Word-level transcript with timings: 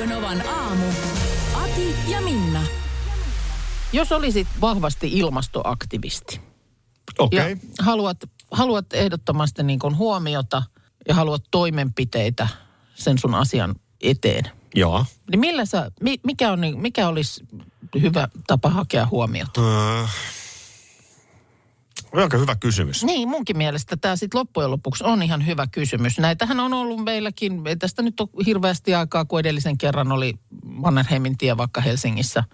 Radio 0.00 0.16
Novan 0.16 0.48
aamu. 0.48 0.84
Ati 1.54 1.94
ja 2.08 2.20
Minna. 2.20 2.62
Jos 3.92 4.12
olisit 4.12 4.48
vahvasti 4.60 5.08
ilmastoaktivisti 5.18 6.40
Okei. 7.18 7.38
ja 7.50 7.56
haluat, 7.80 8.16
haluat 8.50 8.86
ehdottomasti 8.92 9.62
niin 9.62 9.78
kuin 9.78 9.96
huomiota 9.96 10.62
ja 11.08 11.14
haluat 11.14 11.42
toimenpiteitä 11.50 12.48
sen 12.94 13.18
sun 13.18 13.34
asian 13.34 13.74
eteen, 14.02 14.44
Joo. 14.74 15.04
niin 15.30 15.40
millä 15.40 15.64
sä, 15.64 15.90
mi- 16.00 16.20
mikä, 16.26 16.52
on, 16.52 16.60
niin- 16.60 16.80
mikä 16.80 17.08
olisi 17.08 17.44
hyvä 18.02 18.28
tapa 18.46 18.68
hakea 18.70 19.06
huomiota? 19.10 19.60
On 19.60 20.08
aika 22.12 22.36
hyvä 22.36 22.56
kysymys. 22.56 23.04
Niin, 23.04 23.28
munkin 23.28 23.56
mielestä 23.56 23.96
tämä 23.96 24.16
sitten 24.16 24.38
loppujen 24.38 24.70
lopuksi 24.70 25.04
on 25.04 25.22
ihan 25.22 25.46
hyvä 25.46 25.66
kysymys. 25.66 26.18
Näitähän 26.18 26.60
on 26.60 26.72
ollut 26.72 27.04
meilläkin, 27.04 27.66
ei 27.66 27.76
tästä 27.76 28.02
nyt 28.02 28.20
ole 28.20 28.28
hirveästi 28.46 28.94
aikaa, 28.94 29.24
kun 29.24 29.40
edellisen 29.40 29.78
kerran 29.78 30.12
oli 30.12 30.34
Mannerheimin 30.64 31.38
tie 31.38 31.56
vaikka 31.56 31.80
Helsingissä 31.80 32.44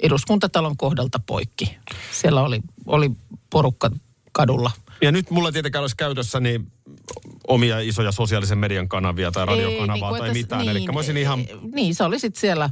eduskuntatalon 0.00 0.76
kohdalta 0.76 1.20
poikki. 1.26 1.78
Siellä 2.12 2.42
oli, 2.42 2.60
oli 2.86 3.10
porukka 3.50 3.90
kadulla. 4.32 4.70
Ja 5.02 5.12
nyt 5.12 5.30
mulla 5.30 5.52
tietenkään 5.52 5.82
olisi 5.82 5.96
käytössä 5.96 6.40
niin 6.40 6.72
omia 7.48 7.80
isoja 7.80 8.12
sosiaalisen 8.12 8.58
median 8.58 8.88
kanavia 8.88 9.32
tai 9.32 9.46
radiokanavaa 9.46 10.10
Ei, 10.12 10.18
tai 10.18 10.28
niin, 10.28 10.36
mitään. 10.36 10.60
niin, 10.60 10.70
Eli 10.70 10.86
mä 10.86 10.92
olisin 10.98 11.16
ihan 11.16 11.44
Niin, 11.72 11.94
sä 11.94 12.06
olisit 12.06 12.36
siellä 12.36 12.70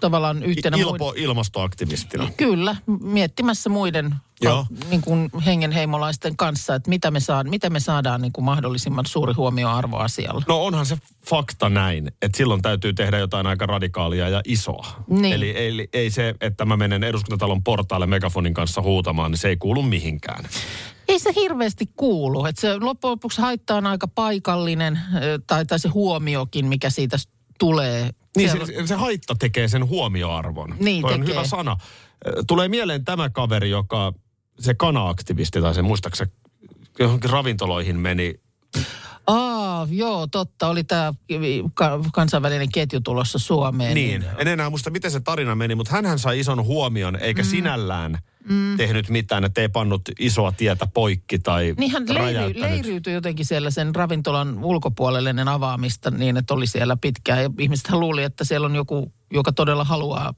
tavallaan 0.00 0.42
yhtenä 0.42 0.76
ilpo, 0.76 1.14
ilmastoaktivistina. 1.16 2.30
Kyllä, 2.36 2.76
miettimässä 3.02 3.70
muiden 3.70 4.14
Joo. 4.42 4.66
niin 4.90 5.00
kuin 5.00 5.30
hengenheimolaisten 5.46 6.36
kanssa, 6.36 6.74
että 6.74 6.88
mitä 6.88 7.10
me, 7.10 7.20
saa, 7.20 7.44
mitä 7.44 7.70
me 7.70 7.80
saadaan 7.80 8.22
niin 8.22 8.32
kuin 8.32 8.44
mahdollisimman 8.44 9.06
suuri 9.06 9.32
huomioarvo 9.32 9.96
asialla. 9.96 10.42
No 10.48 10.64
onhan 10.64 10.86
se 10.86 10.96
fakta 11.28 11.68
näin, 11.68 12.08
että 12.22 12.36
silloin 12.38 12.62
täytyy 12.62 12.92
tehdä 12.92 13.18
jotain 13.18 13.46
aika 13.46 13.66
radikaalia 13.66 14.28
ja 14.28 14.42
isoa. 14.44 14.86
Niin. 15.08 15.34
Eli, 15.34 15.66
eli 15.66 15.88
ei 15.92 16.10
se, 16.10 16.34
että 16.40 16.64
mä 16.64 16.76
menen 16.76 17.04
eduskuntatalon 17.04 17.64
portaalle 17.64 18.06
megafonin 18.06 18.54
kanssa 18.54 18.82
huutamaan, 18.82 19.30
niin 19.30 19.38
se 19.38 19.48
ei 19.48 19.56
kuulu 19.56 19.82
mihinkään. 19.82 20.44
Ei 21.08 21.18
se 21.18 21.30
hirveästi 21.36 21.90
kuulu. 21.96 22.46
Että 22.46 22.60
se 22.60 22.78
loppujen 22.78 23.10
lopuksi 23.10 23.40
haitta 23.40 23.76
on 23.76 23.86
aika 23.86 24.08
paikallinen, 24.08 24.98
tai, 25.46 25.66
tai 25.66 25.78
se 25.78 25.88
huomiokin, 25.88 26.66
mikä 26.66 26.90
siitä 26.90 27.16
tulee. 27.58 28.10
Niin 28.36 28.50
Siellä- 28.50 28.66
se, 28.66 28.86
se 28.86 28.94
haitta 28.94 29.34
tekee 29.38 29.68
sen 29.68 29.88
huomioarvon. 29.88 30.74
Niin 30.80 31.02
Toi 31.02 31.14
on 31.14 31.20
tekee. 31.20 31.34
hyvä 31.34 31.46
sana. 31.46 31.76
Tulee 32.46 32.68
mieleen 32.68 33.04
tämä 33.04 33.30
kaveri, 33.30 33.70
joka, 33.70 34.12
se 34.58 34.74
kana-aktivisti 34.74 35.60
tai 35.60 35.74
se 35.74 35.82
muistaakseni 35.82 36.30
johonkin 36.98 37.30
ravintoloihin 37.30 37.96
meni. 37.96 38.40
Aa, 39.26 39.88
joo, 39.90 40.26
totta. 40.26 40.68
Oli 40.68 40.84
tämä 40.84 41.14
kansainvälinen 42.12 42.72
ketju 42.72 43.00
tulossa 43.00 43.38
Suomeen. 43.38 43.94
Niin, 43.94 44.24
en 44.38 44.48
enää 44.48 44.70
muista 44.70 44.90
miten 44.90 45.10
se 45.10 45.20
tarina 45.20 45.54
meni, 45.54 45.74
mutta 45.74 46.02
hän 46.02 46.18
sai 46.18 46.40
ison 46.40 46.64
huomion 46.64 47.16
eikä 47.16 47.42
mm. 47.42 47.48
sinällään 47.48 48.18
mm. 48.48 48.76
tehnyt 48.76 49.08
mitään, 49.08 49.44
että 49.44 49.60
ei 49.60 49.68
pannut 49.68 50.02
isoa 50.18 50.52
tietä 50.52 50.86
poikki 50.94 51.38
tai 51.38 51.74
Niin 51.78 51.92
hän 51.92 52.04
leiri, 52.08 52.60
leiriytyi 52.60 53.12
jotenkin 53.12 53.46
siellä 53.46 53.70
sen 53.70 53.94
ravintolan 53.94 54.64
ulkopuolelle 54.64 55.30
ennen 55.30 55.48
avaamista 55.48 56.10
niin, 56.10 56.36
että 56.36 56.54
oli 56.54 56.66
siellä 56.66 56.96
pitkään. 56.96 57.42
Ja 57.42 57.50
ihmiset 57.58 57.90
luuli, 57.90 58.22
että 58.22 58.44
siellä 58.44 58.66
on 58.66 58.74
joku, 58.74 59.12
joka 59.32 59.52
todella 59.52 59.84
haluaa 59.84 60.34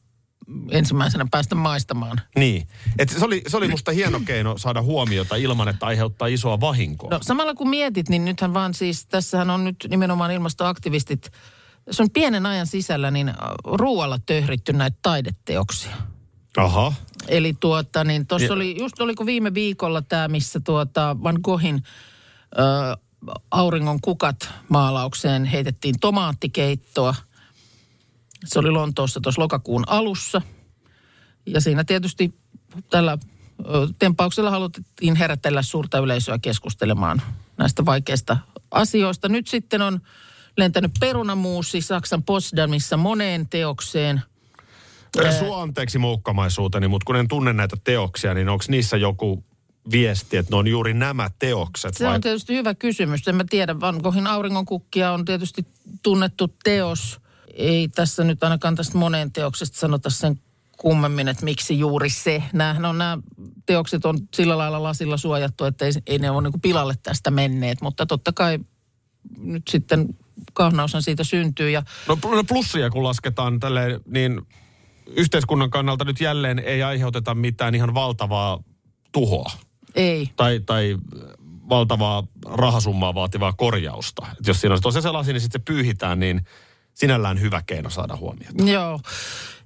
ensimmäisenä 0.71 1.27
päästä 1.31 1.55
maistamaan. 1.55 2.21
Niin, 2.37 2.69
Et 2.99 3.09
se, 3.09 3.25
oli, 3.25 3.43
se 3.49 3.57
oli 3.57 3.69
musta 3.69 3.93
hieno 3.93 4.21
keino 4.25 4.59
saada 4.59 4.83
huomiota 4.83 5.37
ilman, 5.37 5.69
että 5.69 5.87
aiheuttaa 5.87 6.29
isoa 6.29 6.61
vahinkoa. 6.61 7.11
No 7.11 7.19
samalla 7.23 7.55
kun 7.55 7.69
mietit, 7.71 8.09
niin 8.09 8.25
nythän 8.25 8.55
vaan 8.55 8.75
siis, 8.75 9.07
tässähän 9.07 9.51
on 9.51 9.65
nyt 9.65 9.87
nimenomaan 9.89 10.31
ilmastoaktivistit, 10.31 11.31
se 11.91 12.03
on 12.03 12.11
pienen 12.11 12.47
ajan 12.47 12.67
sisällä 12.67 13.11
niin 13.11 13.33
ruoalla 13.65 14.19
töhritty 14.27 14.73
näitä 14.73 14.97
taideteoksia. 15.03 15.97
Aha. 16.57 16.93
Eli 17.29 17.55
tuota, 17.61 18.05
niin 18.05 18.27
tuossa 18.27 18.47
Ja- 18.47 18.53
oli, 18.53 18.79
just 18.79 19.01
oliko 19.01 19.27
viime 19.27 19.55
viikolla 19.55 20.03
tämä, 20.03 20.29
missä 20.29 20.61
tuota 20.61 21.17
Van 21.23 21.39
Goghin 21.43 21.83
ö, 22.59 22.97
auringon 23.51 24.01
kukat 24.01 24.49
maalaukseen 24.69 25.45
heitettiin 25.45 25.95
tomaattikeittoa. 26.01 27.15
Se 28.45 28.59
oli 28.59 28.71
Lontoossa 28.71 29.21
tuossa 29.21 29.43
lokakuun 29.43 29.85
alussa. 29.87 30.43
Ja 31.47 31.61
siinä 31.61 31.85
tietysti 31.85 32.35
tällä 32.91 33.19
tempauksella 33.99 34.51
haluttiin 34.51 35.17
herätellä 35.17 35.63
suurta 35.63 35.99
yleisöä 35.99 36.39
keskustelemaan 36.39 37.23
näistä 37.57 37.85
vaikeista 37.85 38.37
asioista. 38.71 39.29
Nyt 39.29 39.47
sitten 39.47 39.83
on 39.83 40.01
lentänyt 40.57 40.93
perunamuusi 41.01 41.81
Saksan 41.81 42.23
Potsdamissa 42.23 42.97
moneen 42.97 43.49
teokseen. 43.49 44.23
Sua 45.39 45.63
anteeksi 45.63 45.99
moukkamaisuuteni, 45.99 46.89
mutta 46.89 47.05
kun 47.05 47.17
en 47.17 47.29
tunne 47.29 47.53
näitä 47.53 47.77
teoksia, 47.85 48.35
niin 48.35 48.49
onko 48.49 48.65
niissä 48.69 48.97
joku 48.97 49.45
viesti, 49.91 50.37
että 50.37 50.53
ne 50.53 50.57
on 50.57 50.67
juuri 50.67 50.95
nämä 50.95 51.31
teokset? 51.39 51.97
Se 51.97 52.09
on 52.09 52.21
tietysti 52.21 52.55
hyvä 52.55 52.75
kysymys. 52.75 53.29
En 53.29 53.35
mä 53.35 53.45
tiedä, 53.51 53.81
Van 53.81 54.01
Goghin 54.03 54.27
auringonkukkia 54.27 55.13
on 55.13 55.25
tietysti 55.25 55.67
tunnettu 56.03 56.55
teos. 56.65 57.21
Ei 57.61 57.89
tässä 57.89 58.25
nyt 58.25 58.45
ainakaan 58.45 58.75
tästä 58.75 58.99
moneen 58.99 59.33
teoksesta 59.33 59.79
sanota 59.79 60.11
sen 60.11 60.41
kummemmin, 60.77 61.29
että 61.29 61.45
miksi 61.45 61.79
juuri 61.79 62.11
se. 62.11 62.43
Nämähän 62.53 62.85
on 62.85 62.99
nämä 62.99 63.19
teokset 63.67 64.05
on 64.05 64.19
sillä 64.35 64.59
lailla 64.59 64.83
lasilla 64.83 65.17
suojattu, 65.17 65.65
että 65.65 65.85
ei, 65.85 65.93
ei 66.07 66.19
ne 66.19 66.31
ole 66.31 66.43
niin 66.43 66.61
pilalle 66.61 66.95
tästä 67.03 67.31
menneet. 67.31 67.81
Mutta 67.81 68.07
totta 68.07 68.33
kai 68.33 68.59
nyt 69.39 69.63
sitten 69.71 70.09
kahnaushan 70.53 71.03
siitä 71.03 71.25
syntyy 71.25 71.71
ja 71.71 71.83
No, 72.09 72.19
no 72.25 72.45
plussia 72.49 72.91
kun 72.91 73.05
lasketaan 73.05 73.61
tälleen, 73.61 74.01
niin 74.07 74.41
yhteiskunnan 75.07 75.71
kannalta 75.71 76.05
nyt 76.05 76.21
jälleen 76.21 76.59
ei 76.59 76.83
aiheuteta 76.83 77.35
mitään 77.35 77.75
ihan 77.75 77.95
valtavaa 77.95 78.63
tuhoa. 79.13 79.51
ei. 79.95 80.31
Tai, 80.37 80.61
tai 80.61 80.97
valtavaa 81.69 82.27
rahasummaa 82.47 83.15
vaativaa 83.15 83.53
korjausta. 83.53 84.27
Et 84.41 84.47
jos 84.47 84.61
siinä 84.61 84.75
on 84.75 84.81
tosiaan 84.81 85.03
sellaisia, 85.03 85.33
niin 85.33 85.41
sitten 85.41 85.61
se 85.61 85.65
pyyhitään, 85.65 86.21
niin 86.21 86.41
sinällään 87.01 87.41
hyvä 87.41 87.63
keino 87.67 87.91
saada 87.91 88.17
huomiota. 88.17 88.65
Joo. 88.65 89.01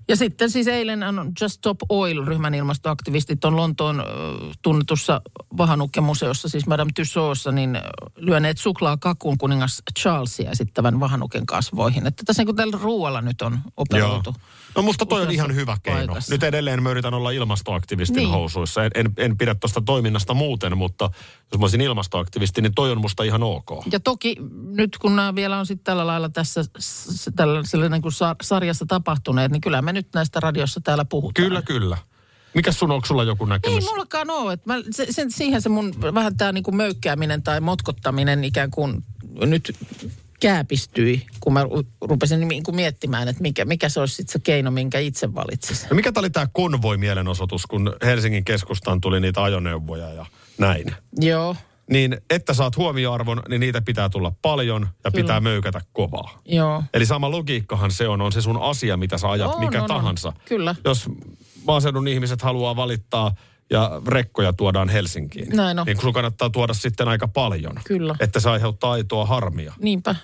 Ja 0.09 0.17
sitten 0.17 0.51
siis 0.51 0.69
eilen 0.69 1.03
on 1.03 1.33
Just 1.41 1.55
Stop 1.55 1.79
Oil-ryhmän 1.89 2.55
ilmastoaktivistit 2.55 3.45
on 3.45 3.57
Lontoon 3.57 4.05
tunnetussa 4.63 5.21
vahanukkemuseossa, 5.57 6.49
siis 6.49 6.67
Madame 6.67 6.91
Tussaudsssa, 6.97 7.53
niin 7.53 7.79
lyöneet 8.17 8.59
suklaakakun 8.59 9.39
kuningas 9.39 9.83
Charlesia 10.01 10.51
esittävän 10.51 11.01
vahanuken 11.01 11.47
kasvoihin. 11.47 12.07
Että 12.07 12.23
tässä 12.27 12.41
niin 12.41 12.47
kuin 12.47 12.57
tällä 12.57 12.79
ruoalla 12.83 13.21
nyt 13.21 13.43
on 13.43 13.59
operoitu. 13.77 14.35
No 14.77 14.83
musta 14.83 15.07
toi 15.07 15.23
on 15.23 15.31
ihan 15.31 15.55
hyvä 15.55 15.77
keino. 15.83 16.07
paikassa. 16.07 16.35
Nyt 16.35 16.43
edelleen 16.43 16.83
mä 16.83 16.91
yritän 16.91 17.15
olla 17.15 17.31
ilmastoaktivistin 17.31 18.17
Niin. 18.17 18.29
housuissa. 18.31 18.85
En, 18.85 18.91
en, 18.95 19.13
en 19.17 19.39
pidä 19.39 19.55
tuosta 19.55 19.81
toiminnasta 19.81 20.35
muuten, 20.35 20.79
mutta 20.79 21.11
jos 21.53 21.59
mä 21.59 21.65
olisin 21.65 21.81
ilmastoaktivisti, 21.81 22.63
niin 22.63 22.75
toi 22.75 22.91
on 22.93 23.01
musta 23.01 23.23
ihan 23.23 23.43
ok. 23.43 23.69
Ja 23.93 24.01
toki 24.01 24.37
nyt 24.77 24.99
kun 24.99 25.17
nämä 25.17 25.35
vielä 25.35 25.59
on 25.59 25.67
sitten 25.67 25.85
tällä 25.85 26.07
lailla 26.07 26.29
tässä 26.29 26.61
tällä, 27.37 27.63
sellainen 27.65 28.03
kuin 28.03 28.13
sa- 28.13 28.37
sarjassa 28.43 28.87
tapahtuneet, 28.89 29.53
niin 29.53 29.61
kyllä 29.61 29.83
me 29.83 29.93
nyt 29.93 30.09
näistä 30.15 30.41
radiossa 30.41 30.81
täällä 30.81 31.05
puhutaan. 31.05 31.47
Kyllä, 31.49 31.63
kyllä. 31.63 31.99
Mikäs 32.55 32.79
sun, 32.79 32.91
onko 32.91 33.07
sulla 33.07 33.25
joku 33.25 33.45
Ei 33.45 33.49
näkemys? 33.49 33.85
mullakaan 33.85 34.31
ole. 34.31 34.59
Mä, 34.65 34.75
se, 34.91 35.07
sen, 35.11 35.31
siihen 35.33 35.63
se 35.63 35.69
mun 35.69 35.95
vähän 36.15 36.37
tämä 36.37 36.53
niinku 36.53 36.73
möykkääminen 36.73 37.43
tai 37.43 37.61
motkottaminen 37.61 38.45
ikään 38.45 38.71
kuin 38.71 39.05
nyt 39.47 39.77
kääpistyi, 40.49 41.27
kun 41.41 41.53
mä 41.53 41.63
ru- 41.63 41.87
rupesin 42.01 42.49
niinku 42.49 42.73
miettimään, 42.73 43.29
että 43.29 43.43
mikä, 43.43 43.65
mikä 43.65 43.89
se 43.89 44.01
olisi 44.01 44.15
sitten 44.15 44.33
se 44.33 44.39
keino, 44.39 44.71
minkä 44.71 44.99
itse 44.99 45.35
valitsisin. 45.35 45.89
No 45.91 45.97
mikä 45.97 46.13
tää 46.13 46.21
oli 46.21 46.31
tämä 46.31 46.47
konvoi-mielenosoitus, 46.53 47.67
kun 47.67 47.93
Helsingin 48.05 48.45
keskustaan 48.45 49.01
tuli 49.01 49.21
niitä 49.21 49.43
ajoneuvoja 49.43 50.11
ja 50.13 50.27
näin? 50.59 50.95
Joo, 51.21 51.57
Niin, 51.91 52.17
että 52.31 52.55
saat 52.55 52.77
huomioarvon, 52.77 53.43
niin 53.49 53.61
niitä 53.61 53.81
pitää 53.83 54.09
tulla 54.09 54.33
paljon 54.43 54.83
ja 55.05 55.11
Kyllä. 55.11 55.23
pitää 55.23 55.41
möykätä 55.41 55.81
kovaa. 55.93 56.41
joo. 56.45 56.83
Eli 56.95 57.07
sama 57.07 57.31
logiikkahan 57.31 57.91
se 57.91 58.09
on, 58.09 58.21
on 58.21 58.33
se 58.33 58.43
sun 58.43 58.63
asia, 58.63 58.97
mitä 58.97 59.19
sä 59.19 59.31
ajat, 59.31 59.55
On, 59.55 59.61
mikä 59.61 59.79
on, 59.79 59.83
on. 59.83 59.89
tahansa. 59.89 60.33
Kyllä. 60.49 60.75
Jos 60.85 61.11
maaseudun 61.67 62.09
ihmiset 62.09 62.43
haluaa 62.43 62.77
valittaa 62.77 63.35
ja 63.71 64.01
rekkoja 64.07 64.53
tuodaan 64.53 64.89
Helsinkiin, 64.89 65.57
Näin 65.57 65.79
on. 65.79 65.87
niin 65.87 66.01
sun 66.01 66.13
kannattaa 66.13 66.51
tuoda 66.51 66.75
sitten 66.75 67.09
aika 67.09 67.29
paljon. 67.29 67.73
Kyllä. 67.85 68.15
Että 68.21 68.41
se 68.41 68.51
aiheuttaa 68.51 68.93
aitoa 68.93 69.27
harmia. 69.27 69.73
Niinpä. 69.81 70.15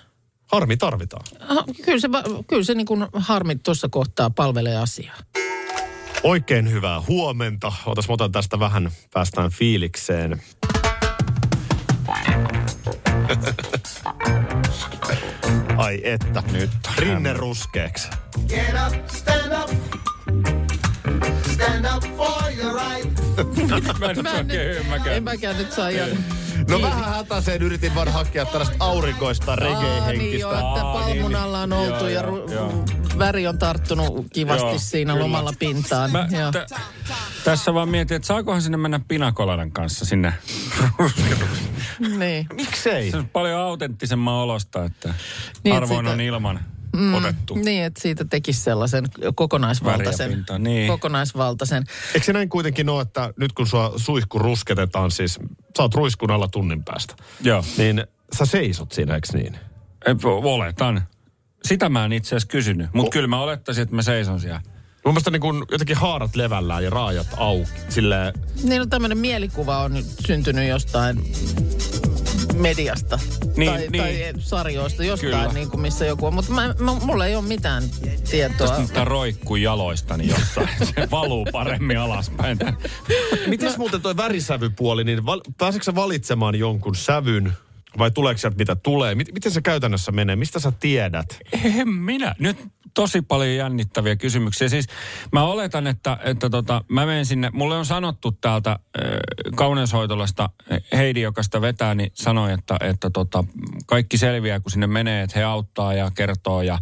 Harmi 0.51 0.77
tarvitaan. 0.77 1.23
Ah, 1.39 1.65
Kyllä 1.85 1.99
se, 1.99 2.07
kyllä 2.47 2.63
se 2.63 2.73
niin 2.73 2.87
kuin 2.87 3.07
harmi 3.13 3.55
tuossa 3.55 3.89
kohtaa 3.89 4.29
palvelee 4.29 4.77
asiaa. 4.77 5.15
Oikein 6.23 6.71
hyvää 6.71 7.01
huomenta. 7.01 7.73
Otas, 7.85 8.07
mä 8.07 8.13
otan 8.13 8.31
tästä 8.31 8.59
vähän, 8.59 8.91
päästään 9.13 9.51
fiilikseen. 9.51 10.41
Ai 15.77 16.01
että. 16.03 16.43
Nyt. 16.51 16.69
Rinne 16.97 17.33
ruskeeksi. 17.33 18.07
Get 18.47 18.65
up, 18.87 18.93
stand 19.09 19.51
up. 19.63 19.69
Stand 21.53 21.85
up 21.95 22.03
for 22.17 22.51
your 22.57 22.81
right. 22.81 23.21
Mä 23.99 24.09
en 24.09 24.23
Mä 24.23 24.31
en, 24.31 24.41
oikein 24.41 24.47
nyt, 24.47 25.07
en 25.07 25.23
mäkään 25.23 25.57
nyt 25.57 25.71
saa 25.71 25.89
ihan... 25.89 26.09
No 26.71 26.81
vähän 26.81 27.13
hätäiseen 27.13 27.61
yritin 27.61 27.95
vaan 27.95 28.07
hakea 28.07 28.45
tällaista 28.45 28.75
aurinkoista 28.79 29.51
Aa, 29.51 30.11
niin 30.11 30.35
että 30.35 30.81
palmun 30.93 31.15
niin, 31.31 31.35
alla 31.35 31.59
on 31.59 31.73
oltu 31.73 32.05
ja 32.07 32.21
joo, 32.21 32.45
ru- 32.47 32.51
joo. 32.53 32.85
väri 33.19 33.47
on 33.47 33.57
tarttunut 33.57 34.27
kivasti 34.33 34.67
Joo, 34.67 34.77
siinä 34.77 35.13
kyllä. 35.13 35.23
lomalla 35.23 35.53
pintaan. 35.59 36.11
Mä, 36.11 36.27
Joo. 36.39 36.51
t- 36.51 36.71
tässä 37.43 37.73
vaan 37.73 37.89
mietin, 37.89 38.15
että 38.15 38.27
saakohan 38.27 38.61
sinne 38.61 38.77
mennä 38.77 38.99
pinakoladan 39.07 39.71
kanssa 39.71 40.05
sinne. 40.05 40.33
Niin. 42.17 42.47
Miksei? 42.53 43.11
Se 43.11 43.17
on 43.17 43.29
paljon 43.29 43.59
autenttisemman 43.59 44.33
olosta, 44.33 44.85
että 44.85 45.13
Niin, 45.63 45.75
että 45.75 45.87
siitä- 45.87 46.09
on 46.11 46.21
ilman 46.21 46.59
otettu. 47.17 47.55
Niin, 47.55 47.83
että 47.83 48.01
siitä 48.01 48.25
tekisi 48.25 48.61
sellaisen 48.61 49.05
kokonaisvaltaisen. 49.35 50.45
Niin. 50.59 50.87
Kokonaisvaltaisen. 50.87 51.83
Eikö 52.13 52.25
se 52.25 52.33
näin 52.33 52.49
kuitenkin 52.49 52.89
ole, 52.89 53.01
että 53.01 53.33
nyt 53.37 53.53
kun 53.53 53.67
sua 53.67 53.93
suihku 53.95 54.39
rusketetaan, 54.39 55.11
siis 55.11 55.39
sä 55.77 55.83
oot 55.83 55.95
ruiskun 55.95 56.31
alla 56.31 56.47
tunnin 56.47 56.83
päästä, 56.83 57.15
Joo, 57.41 57.63
niin 57.77 58.07
sä 58.37 58.45
seisot 58.45 58.91
siinä, 58.91 59.15
eikö 59.15 59.27
niin? 59.33 59.55
E, 60.05 60.15
oletan. 60.25 61.03
Sitä 61.63 61.89
mä 61.89 62.05
en 62.05 62.13
itse 62.13 62.27
asiassa 62.27 62.47
kysynyt, 62.47 62.89
mutta 62.93 63.13
kyllä 63.13 63.27
mä 63.27 63.41
olettaisin, 63.41 63.81
että 63.81 63.95
mä 63.95 64.01
seison 64.01 64.39
siellä. 64.39 64.61
Mun 65.05 65.13
mielestä 65.13 65.31
niin 65.31 65.41
kun 65.41 65.65
jotenkin 65.71 65.97
haarat 65.97 66.35
levällään 66.35 66.83
ja 66.83 66.89
raajat 66.89 67.27
auki. 67.37 67.71
Silleen, 67.89 68.33
Niin 68.63 68.79
no 68.79 68.85
tämmöinen 68.85 69.17
mielikuva 69.17 69.77
on 69.77 69.93
nyt 69.93 70.05
syntynyt 70.27 70.67
jostain 70.67 71.17
mediasta 72.53 73.19
Niin, 73.57 73.71
tai, 73.71 73.87
niin. 73.87 74.03
tai 74.03 74.33
sarjoista, 74.39 75.03
jostain 75.03 75.31
Kyllä. 75.31 75.53
niin 75.53 75.69
kuin 75.69 75.81
missä 75.81 76.05
joku 76.05 76.25
on. 76.25 76.33
Mutta 76.33 76.51
mä, 76.51 76.75
mä, 76.79 76.93
mulla 76.93 77.25
ei 77.25 77.35
ole 77.35 77.45
mitään 77.45 77.83
tietoa. 78.31 78.67
Tästä 78.67 78.81
nyt 78.81 79.07
roikkuu 79.07 79.55
jaloistani 79.55 80.27
jossain. 80.27 80.69
Se 80.95 81.07
valuu 81.11 81.47
paremmin 81.51 81.97
alaspäin. 81.97 82.59
Miten 83.47 83.73
muuten 83.77 84.01
toi 84.01 84.17
värisävypuoli, 84.17 85.03
niin 85.03 85.25
val, 85.25 85.41
pääseekö 85.57 85.83
sä 85.83 85.95
valitsemaan 85.95 86.55
jonkun 86.55 86.95
sävyn 86.95 87.53
vai 87.97 88.11
tuleeko 88.11 88.37
sieltä 88.37 88.57
mitä 88.57 88.75
tulee? 88.75 89.15
Miten, 89.15 89.51
se 89.51 89.61
käytännössä 89.61 90.11
menee? 90.11 90.35
Mistä 90.35 90.59
sä 90.59 90.71
tiedät? 90.79 91.39
En 91.79 91.89
minä. 91.89 92.35
Nyt 92.39 92.57
tosi 92.93 93.21
paljon 93.21 93.55
jännittäviä 93.55 94.15
kysymyksiä. 94.15 94.69
Siis 94.69 94.85
mä 95.31 95.43
oletan, 95.43 95.87
että, 95.87 96.17
että 96.23 96.49
tota, 96.49 96.83
mä 96.87 97.05
menen 97.05 97.25
sinne. 97.25 97.49
Mulle 97.53 97.77
on 97.77 97.85
sanottu 97.85 98.31
täältä 98.31 98.71
äh, 98.71 98.79
kauneushoitolasta, 99.55 100.49
Heidi, 100.93 101.21
joka 101.21 101.43
sitä 101.43 101.61
vetää, 101.61 101.95
niin 101.95 102.11
sanoi, 102.13 102.53
että, 102.53 102.77
että 102.81 103.09
tota, 103.09 103.43
kaikki 103.85 104.17
selviää, 104.17 104.59
kun 104.59 104.71
sinne 104.71 104.87
menee, 104.87 105.23
että 105.23 105.39
he 105.39 105.43
auttaa 105.43 105.93
ja 105.93 106.11
kertoo 106.15 106.61
ja, 106.61 106.79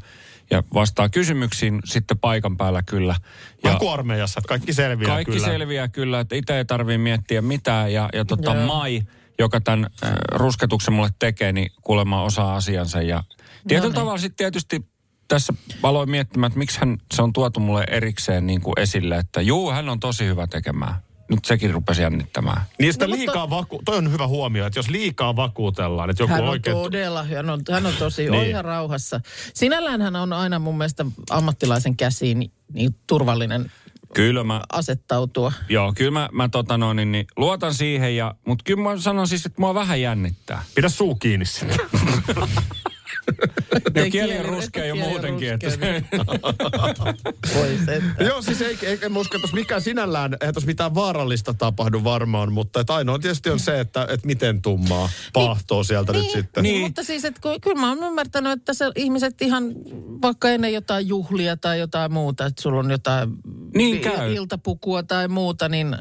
ja 0.52 0.64
vastaa 0.74 1.10
kysymyksiin 1.10 1.80
sitten 1.86 2.20
paikan 2.20 2.58
päällä 2.58 2.84
kyllä. 2.84 3.16
Ja, 3.64 3.70
Ja 3.70 3.72
Hakuarmeijassa, 3.74 4.40
että 4.40 4.48
kaikki 4.48 4.74
selviää 4.74 5.08
kaikki 5.12 5.32
kyllä. 5.32 5.48
selviää 5.48 5.88
kyllä, 5.88 6.20
että 6.20 6.36
itse 6.36 6.58
ei 6.58 6.66
tarvitse 6.66 6.98
miettiä 6.98 7.42
mitään. 7.42 7.94
Ja, 7.94 8.10
ja 8.14 8.26
tota, 8.26 8.56
Joo. 8.56 8.66
Mai, 8.66 9.02
joka 9.40 9.62
tämän 9.62 9.88
äh, 10.04 10.12
rusketuksen 10.32 10.94
mulle 10.94 11.10
tekee, 11.20 11.52
niin 11.52 11.72
kuulemma 11.82 12.24
osaa 12.24 12.56
asiansa. 12.56 13.02
Ja 13.02 13.24
tietyllä 13.68 13.90
niin. 13.90 13.96
tavalla 13.96 14.18
sitten 14.18 14.38
tietysti 14.38 14.86
tässä 15.28 15.54
aloin 15.84 16.10
miettimään, 16.10 16.48
että 16.48 16.60
miksi 16.60 16.80
hän, 16.80 16.98
se 17.14 17.22
on 17.22 17.34
tuotu 17.34 17.60
mulle 17.60 17.84
erikseen 17.92 18.48
niin 18.48 18.62
kuin 18.62 18.74
esille, 18.78 19.18
että 19.18 19.42
juu, 19.42 19.72
hän 19.72 19.90
on 19.90 20.00
tosi 20.00 20.26
hyvä 20.26 20.48
tekemään. 20.48 20.96
Nyt 21.30 21.46
sekin 21.46 21.74
rupesi 21.74 22.02
jännittämään. 22.02 22.62
Niin 22.80 22.94
sitä 22.94 23.06
No, 23.06 23.10
mutta- 23.10 23.20
liikaa 23.20 23.50
vaku... 23.50 23.82
Toi 23.86 23.98
on 23.98 24.12
hyvä 24.12 24.28
huomio, 24.28 24.66
että 24.66 24.80
jos 24.80 24.90
liikaa 24.90 25.36
vakuutellaan, 25.36 26.10
että 26.10 26.24
joku 26.24 26.34
Hän 26.34 26.44
on 26.44 26.50
oikein... 26.50 26.78
todella, 26.78 27.24
hän 27.24 27.50
on, 27.50 27.62
hän 27.72 27.86
on 27.86 27.94
tosi 28.00 28.22
Niin. 28.22 28.32
niin. 28.32 28.50
ihan 28.50 28.66
rauhassa. 28.66 29.22
Sinällään 29.54 30.02
hän 30.02 30.16
on 30.16 30.34
aina 30.34 30.60
mun 30.60 30.78
mielestä 30.78 31.06
ammattilaisen 31.30 31.98
käsiin 31.98 32.52
niin 32.74 32.96
turvallinen 33.08 33.72
Kyllä 34.14 34.44
mä, 34.44 34.62
asettautua. 34.72 35.52
joo, 35.70 35.94
kyllä 35.94 36.12
mä, 36.12 36.30
mä 36.32 36.50
tota 36.50 36.78
no, 36.78 36.94
niin, 36.94 37.12
niin, 37.12 37.28
luotan 37.38 37.74
siihen, 37.74 38.16
ja, 38.16 38.36
mutta 38.48 38.64
kyllä 38.64 38.84
mä 38.84 38.98
sanon 38.98 39.28
siis, 39.28 39.46
että 39.46 39.62
mua 39.62 39.74
vähän 39.74 40.02
jännittää. 40.02 40.64
Pidä 40.76 40.90
suu 40.90 41.16
kiinni 41.16 41.46
sitten. 41.46 41.78
Ja 43.95 44.12
kieli 44.12 44.38
on 44.39 44.45
ruskea 44.45 44.86
jo 44.86 44.95
muutenkin, 44.95 45.54
että 45.54 45.69
se, 45.69 45.77
niin 45.77 46.07
Voi 47.56 47.77
sentään. 47.86 48.27
Joo, 48.27 48.42
siis 48.42 48.62
ei, 48.62 48.77
ei, 48.83 49.00
en 49.01 49.18
usko, 49.18 49.36
että 49.36 49.39
tuossa 49.39 49.56
mikään 49.56 49.81
sinällään, 49.81 50.38
eihän 50.42 50.54
tuossa 50.54 50.68
mitään 50.68 50.95
vaarallista 50.95 51.54
tapahdu 51.54 52.04
varmaan, 52.04 52.51
mutta 52.54 52.80
että 52.80 52.95
ainoa 52.95 53.19
tietysti 53.19 53.50
on 53.50 53.60
se, 53.60 53.80
että, 53.80 54.07
että 54.10 54.27
miten 54.27 54.62
tummaa 54.62 55.10
pahtoo 55.33 55.83
sieltä 55.83 56.13
nyt 56.13 56.30
sitten. 56.31 56.63
Niin. 56.63 56.74
Niin. 56.74 56.81
Mutta 56.81 57.04
siis, 57.04 57.25
että 57.25 57.42
kyllä 57.62 57.81
mä 57.81 57.89
oon 57.89 58.04
ymmärtänyt, 58.04 58.51
että 58.51 58.74
se 58.74 58.86
ihmiset 58.95 59.42
ihan 59.42 59.63
vaikka 60.21 60.50
ennen 60.50 60.74
jotain 60.74 61.07
juhlia 61.07 61.57
tai 61.57 61.80
jotain 61.80 62.13
muuta, 62.13 62.45
että 62.45 62.62
sulla 62.62 62.80
on 62.80 62.92
jotain 62.92 63.30
Niin 63.75 64.00
käy. 64.01 64.33
iltapukua 64.33 65.04
tai 65.04 65.27
muuta, 65.27 65.69
niin 65.69 65.95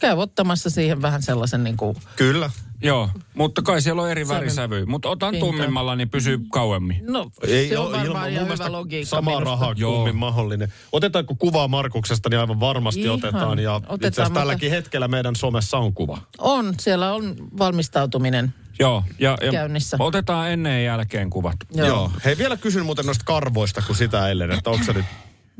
käy 0.00 0.16
ottamassa 0.18 0.70
siihen 0.70 1.02
vähän 1.02 1.22
sellaisen 1.22 1.64
niin 1.64 1.76
kuin, 1.76 1.96
Kyllä. 2.16 2.50
Joo, 2.82 3.08
mutta 3.34 3.62
kai 3.62 3.82
siellä 3.82 4.02
on 4.02 4.10
eri 4.10 4.28
värisävy. 4.28 4.84
Mutta 4.86 5.08
otan 5.08 5.30
pinta. 5.30 5.46
tummimmalla, 5.46 5.96
niin 5.96 6.10
pysyy 6.10 6.40
kauemmin. 6.52 7.02
no 7.06 7.30
Ei 7.46 7.68
se 7.68 7.78
on 7.78 7.92
varmaan 7.92 8.06
ilman, 8.06 8.30
ihan 8.32 8.48
hyvä 8.48 8.72
logiikka 8.72 9.22
rahaa 9.44 9.74
Joo. 9.76 9.94
kummin 9.94 10.16
mahdollinen. 10.16 10.72
Otetaanko 10.92 11.34
kuvaa 11.34 11.68
Markuksesta, 11.68 12.28
niin 12.28 12.40
aivan 12.40 12.60
varmasti 12.60 13.00
Ihan. 13.02 13.14
otetaan. 13.14 13.58
Ja 13.58 13.74
Otetaan, 13.74 13.94
itse 13.96 14.06
asiassa 14.08 14.24
mutta- 14.24 14.40
tälläkin 14.40 14.70
hetkellä 14.70 15.08
meidän 15.08 15.36
somessa 15.36 15.78
on 15.78 15.94
kuva. 15.94 16.18
On, 16.38 16.74
siellä 16.80 17.12
on 17.14 17.36
valmistautuminen. 17.58 18.54
Joo, 18.78 19.04
ja, 19.18 19.38
ja 19.42 19.52
Käynnissä. 19.52 19.96
otetaan 20.00 20.50
ennen 20.50 20.72
ja 20.72 20.92
jälkeen 20.92 21.30
kuvat. 21.30 21.56
Joo. 21.74 21.86
Joo. 21.86 22.10
Hei, 22.24 22.38
vielä 22.38 22.56
kysyn 22.56 22.86
muuten 22.86 23.06
noista 23.06 23.24
karvoista, 23.24 23.82
kun 23.86 23.96
sitä 23.96 24.28
eilen, 24.28 24.50
että 24.50 24.70
onko 24.70 24.84
se 24.84 24.92
nyt 24.92 25.04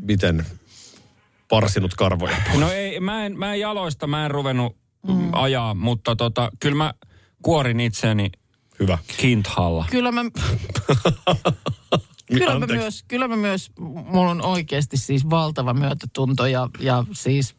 miten 0.02 0.46
parsinut 1.48 1.94
karvoja? 1.94 2.36
No 2.58 2.70
ei, 2.70 3.00
mä 3.00 3.26
en, 3.26 3.38
mä 3.38 3.54
en 3.54 3.60
jaloista, 3.60 4.06
mä 4.06 4.24
en 4.24 4.30
ruvennut 4.30 4.76
mm. 5.08 5.34
ajaa, 5.34 5.74
mutta 5.74 6.16
tota, 6.16 6.50
kyllä 6.60 6.76
mä 6.76 6.94
kuorin 7.42 7.80
itseäni 7.80 8.30
Hyvä. 8.80 8.98
kinthalla. 9.16 9.84
Kyllä 9.90 10.12
mä, 10.12 10.22
kyllä 12.28 12.58
mä, 12.58 12.66
myös, 12.66 13.04
kyllä 13.08 13.28
mä 13.28 13.36
myös, 13.36 13.70
mulla 13.78 14.30
on 14.30 14.42
oikeasti 14.44 14.96
siis 14.96 15.30
valtava 15.30 15.74
myötätunto 15.74 16.46
ja, 16.46 16.68
ja 16.80 17.04
siis 17.12 17.54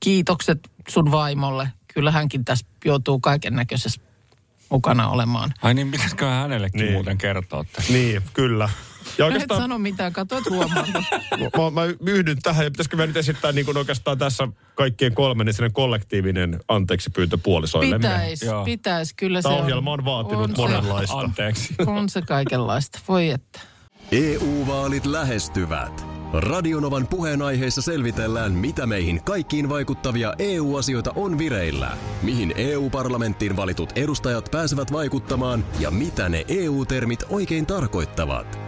kiitokset 0.00 0.58
sun 0.88 1.10
vaimolle. 1.10 1.72
Kyllä 1.94 2.10
hänkin 2.10 2.44
tässä 2.44 2.66
joutuu 2.84 3.20
kaiken 3.20 3.54
näköisessä 3.56 4.00
mukana 4.68 5.08
olemaan. 5.08 5.54
Ai 5.62 5.74
niin, 5.74 5.90
pitäisikö 5.90 6.26
hänellekin 6.26 6.78
Niin. 6.78 6.84
niin. 6.86 6.94
muuten 6.94 7.18
kertoa 7.18 7.64
tästä? 7.72 7.92
Niin, 7.92 8.22
kyllä. 8.34 8.68
Ja 9.18 9.24
Mä 9.24 9.28
et 9.28 9.32
oikeastaan 9.32 9.60
sano 9.60 9.78
mitään, 9.78 10.12
katoit 10.12 10.50
huomaan. 10.50 10.86
mä, 10.92 11.70
mä 11.72 12.10
yhdyn 12.12 12.38
tähän 12.42 12.64
ja 12.64 12.70
pitäisikö 12.70 12.96
me 12.96 13.06
nyt 13.06 13.16
esittää 13.16 13.52
niin 13.52 13.64
kuin 13.66 13.76
oikeastaan 13.76 14.18
tässä 14.18 14.48
kaikkien 14.74 15.14
kolmen 15.14 15.46
niin 15.46 15.72
kollektiivinen 15.72 16.60
anteeksi 16.68 17.10
pyyntö 17.10 17.38
puolisoillemme. 17.42 18.08
Pitäis, 18.08 18.42
Joo. 18.42 18.64
pitäis. 18.64 19.14
Kyllä 19.14 19.42
Tämä 19.42 19.54
se 19.54 19.60
ohjelma 19.60 19.92
on 19.92 20.04
vaatinut 20.04 20.50
se- 20.50 20.62
monenlaista. 20.62 21.18
Anteeksi. 21.18 21.74
On 21.86 22.08
se 22.08 22.22
kaikenlaista. 22.22 22.98
Voi 23.08 23.30
että. 23.30 23.60
EU-vaalit 24.12 25.06
lähestyvät. 25.06 26.06
Radionovan 26.32 27.06
puheenaiheessa 27.06 27.82
selvitellään, 27.82 28.52
mitä 28.52 28.86
meihin 28.86 29.22
kaikkiin 29.24 29.68
vaikuttavia 29.68 30.34
EU-asioita 30.38 31.12
on 31.16 31.38
vireillä, 31.38 31.96
mihin 32.22 32.52
EU-parlamenttiin 32.56 33.56
valitut 33.56 33.92
edustajat 33.96 34.48
pääsevät 34.50 34.92
vaikuttamaan 34.92 35.64
ja 35.80 35.90
mitä 35.90 36.28
ne 36.28 36.44
EU-termit 36.48 37.24
oikein 37.28 37.66
tarkoittavat. 37.66 38.67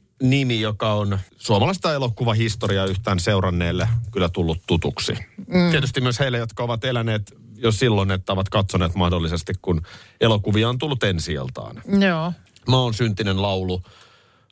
nimi, 0.21 0.61
joka 0.61 0.93
on 0.93 1.19
suomalaista 1.37 1.93
elokuvahistoriaa 1.93 2.85
yhtään 2.85 3.19
seuranneelle 3.19 3.89
kyllä 4.11 4.29
tullut 4.29 4.61
tutuksi. 4.67 5.13
Mm. 5.37 5.71
Tietysti 5.71 6.01
myös 6.01 6.19
heille, 6.19 6.37
jotka 6.37 6.63
ovat 6.63 6.85
eläneet 6.85 7.37
jo 7.55 7.71
silloin, 7.71 8.11
että 8.11 8.33
ovat 8.33 8.49
katsoneet 8.49 8.95
mahdollisesti, 8.95 9.53
kun 9.61 9.81
elokuvia 10.21 10.69
on 10.69 10.77
tullut 10.77 11.03
ensi 11.03 11.33
Joo. 11.33 12.33
Mä 12.67 12.77
oon 12.77 12.93
syntinen 12.93 13.41
laulu 13.41 13.81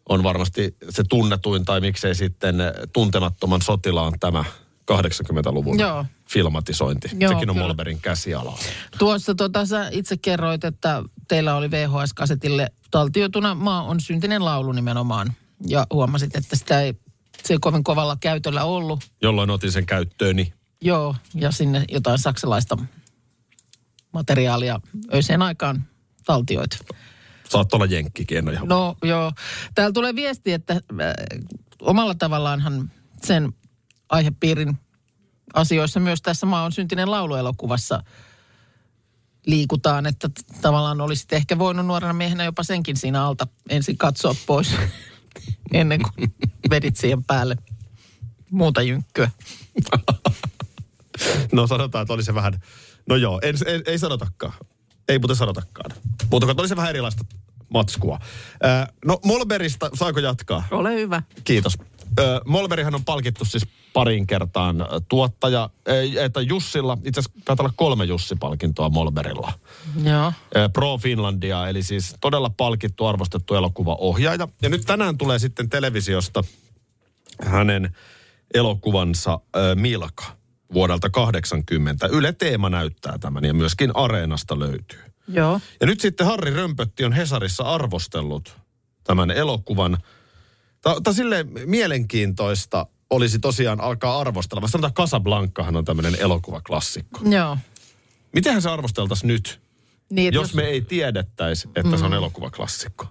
on 0.10 0.24
varmasti 0.24 0.76
se 0.90 1.04
tunnetuin, 1.10 1.66
tai 1.66 1.82
miksei 1.82 2.16
sitten 2.16 2.56
tuntemattoman 2.94 3.62
sotilaan 3.62 4.14
tämä 4.20 4.44
80-luvun 4.92 5.80
Joo. 5.80 6.06
filmatisointi. 6.30 7.10
Joo, 7.20 7.34
Sekin 7.34 7.50
on 7.50 7.56
kyllä. 7.56 7.68
Molberin 7.68 8.02
käsialaa. 8.02 8.58
Tuossa 8.98 9.36
tota, 9.36 9.66
sä 9.66 9.90
itse 9.92 10.18
kerroit, 10.18 10.64
että 10.64 11.04
teillä 11.28 11.56
oli 11.56 11.72
VHS-kasetille 11.72 12.72
taltioituna 12.92 13.56
Maa 13.56 13.84
on 13.84 14.00
syntinen 14.02 14.46
laulu 14.46 14.72
nimenomaan. 14.72 15.34
Ja 15.68 15.88
huomasit, 15.94 16.36
että 16.36 16.56
sitä 16.56 16.82
ei, 16.82 16.94
se 17.44 17.54
ei 17.54 17.58
kovin 17.62 17.84
kovalla 17.84 18.18
käytöllä 18.20 18.64
ollut. 18.64 19.12
Jolloin 19.22 19.50
otin 19.50 19.72
sen 19.72 19.86
käyttööni. 19.86 20.54
Joo, 20.82 21.16
ja 21.36 21.52
sinne 21.52 21.86
jotain 21.90 22.20
saksalaista 22.20 22.78
materiaalia 24.14 24.80
öiseen 25.14 25.42
aikaan 25.42 25.88
taltioit. 26.26 26.80
Saat 27.50 27.74
olla 27.74 27.86
jenkkikin, 27.86 28.38
en 28.38 28.48
ole 28.48 28.54
ihan 28.54 28.68
No 28.68 28.96
joo. 29.04 29.32
Täällä 29.76 29.94
tulee 29.94 30.16
viesti, 30.16 30.54
että 30.54 30.74
äh, 30.74 30.80
omalla 31.82 32.16
tavallaanhan 32.16 32.92
sen 33.24 33.54
aihepiirin 34.10 34.78
asioissa 35.54 36.00
myös 36.00 36.22
tässä 36.22 36.46
Maa 36.46 36.64
on 36.64 36.72
syntinen 36.72 37.12
lauluelokuvassa 37.12 38.04
liikutaan, 39.46 40.06
että 40.06 40.30
tavallaan 40.62 41.02
olisit 41.02 41.34
ehkä 41.34 41.60
voinut 41.60 41.86
nuorena 41.86 42.14
miehenä 42.14 42.44
jopa 42.44 42.64
senkin 42.64 42.98
siinä 42.98 43.26
alta 43.26 43.48
ensin 43.70 43.98
katsoa 43.98 44.36
pois 44.46 44.76
ennen 45.74 46.00
kuin 46.02 46.34
vedit 46.72 46.96
siihen 46.96 47.24
päälle 47.24 47.56
muuta 48.52 48.82
jynkkyä. 48.82 49.32
No 51.52 51.68
sanotaan, 51.68 52.02
että 52.02 52.14
oli 52.14 52.24
se 52.24 52.34
vähän... 52.34 52.62
No 53.10 53.16
joo, 53.16 53.40
ei, 53.44 53.54
ei, 53.66 53.82
ei 53.86 54.00
sanotakaan. 54.00 54.54
Ei 55.08 55.20
muuten 55.20 55.36
sanotakaan. 55.36 55.92
Mutta 56.32 56.48
oli 56.58 56.68
se 56.68 56.76
vähän 56.76 56.90
erilaista 56.90 57.26
matskua. 57.70 58.20
Äh, 58.66 58.88
no 59.06 59.20
Molberista, 59.26 59.90
saako 59.94 60.20
jatkaa? 60.20 60.68
Ole 60.72 60.94
hyvä. 60.96 61.24
Kiitos. 61.44 61.78
Ö, 62.20 62.42
Molberihan 62.46 62.96
on 62.96 63.06
palkittu 63.06 63.46
siis 63.46 63.68
parin 63.94 64.28
kertaan 64.28 64.86
tuottaja, 65.10 65.70
että 66.20 66.42
Jussilla, 66.42 66.98
itse 67.04 67.20
asiassa 67.20 67.40
taitaa 67.46 67.64
olla 67.64 67.74
kolme 67.78 68.06
Jussi-palkintoa 68.06 68.90
Molberilla. 68.90 69.54
Joo. 70.04 70.34
Pro 70.74 70.98
Finlandia, 70.98 71.68
eli 71.68 71.84
siis 71.84 72.16
todella 72.22 72.50
palkittu, 72.50 73.06
arvostettu 73.06 73.56
elokuvaohjaaja. 73.56 74.48
Ja 74.62 74.70
nyt 74.70 74.82
tänään 74.86 75.18
tulee 75.18 75.40
sitten 75.40 75.70
televisiosta 75.70 76.44
hänen 77.46 77.96
elokuvansa 78.54 79.40
Milka 79.76 80.26
vuodelta 80.74 81.10
80. 81.10 82.08
Yle 82.08 82.34
Teema 82.34 82.70
näyttää 82.70 83.18
tämän 83.18 83.46
ja 83.46 83.54
myöskin 83.54 83.96
Areenasta 83.96 84.60
löytyy. 84.60 85.00
Joo. 85.28 85.62
Ja 85.82 85.88
nyt 85.88 86.00
sitten 86.00 86.28
Harri 86.28 86.54
Römpötti 86.54 87.06
on 87.06 87.14
Hesarissa 87.14 87.64
arvostellut 87.64 88.56
tämän 89.04 89.32
elokuvan. 89.32 89.98
Tämä 90.82 90.96
on 91.08 91.14
silleen 91.14 91.48
mielenkiintoista 91.66 92.86
olisi 93.10 93.40
tosiaan 93.40 93.82
alkaa 93.82 94.20
arvostella. 94.20 94.62
Mä 94.62 94.68
sanotaan 94.68 94.94
Casablancahan 94.94 95.76
on 95.76 95.86
tämmöinen 95.86 96.16
elokuvaklassikko. 96.20 97.20
Joo. 97.30 97.58
Mitenhän 98.34 98.62
se 98.62 98.70
arvosteltaisiin 98.70 99.28
nyt, 99.28 99.62
Niin, 100.10 100.28
että 100.28 100.38
jos 100.38 100.54
me 100.54 100.64
ei 100.64 100.82
tiedettäisi, 100.82 101.70
että 101.76 101.98
se 101.98 102.06
on 102.06 102.14
elokuvaklassikko? 102.14 103.06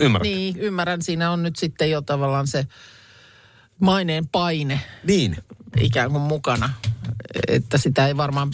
Ymmärrät? 0.00 0.28
Niin, 0.28 0.56
ymmärrän. 0.56 1.02
Siinä 1.02 1.30
on 1.30 1.42
nyt 1.42 1.56
sitten 1.56 1.90
jo 1.90 2.02
tavallaan 2.02 2.46
se 2.46 2.66
maineen 3.80 4.28
paine 4.28 4.80
niin. 5.04 5.36
ikään 5.80 6.10
kuin 6.10 6.22
mukana. 6.22 6.70
Että 7.48 7.78
sitä 7.78 8.06
ei 8.06 8.16
varmaan, 8.16 8.52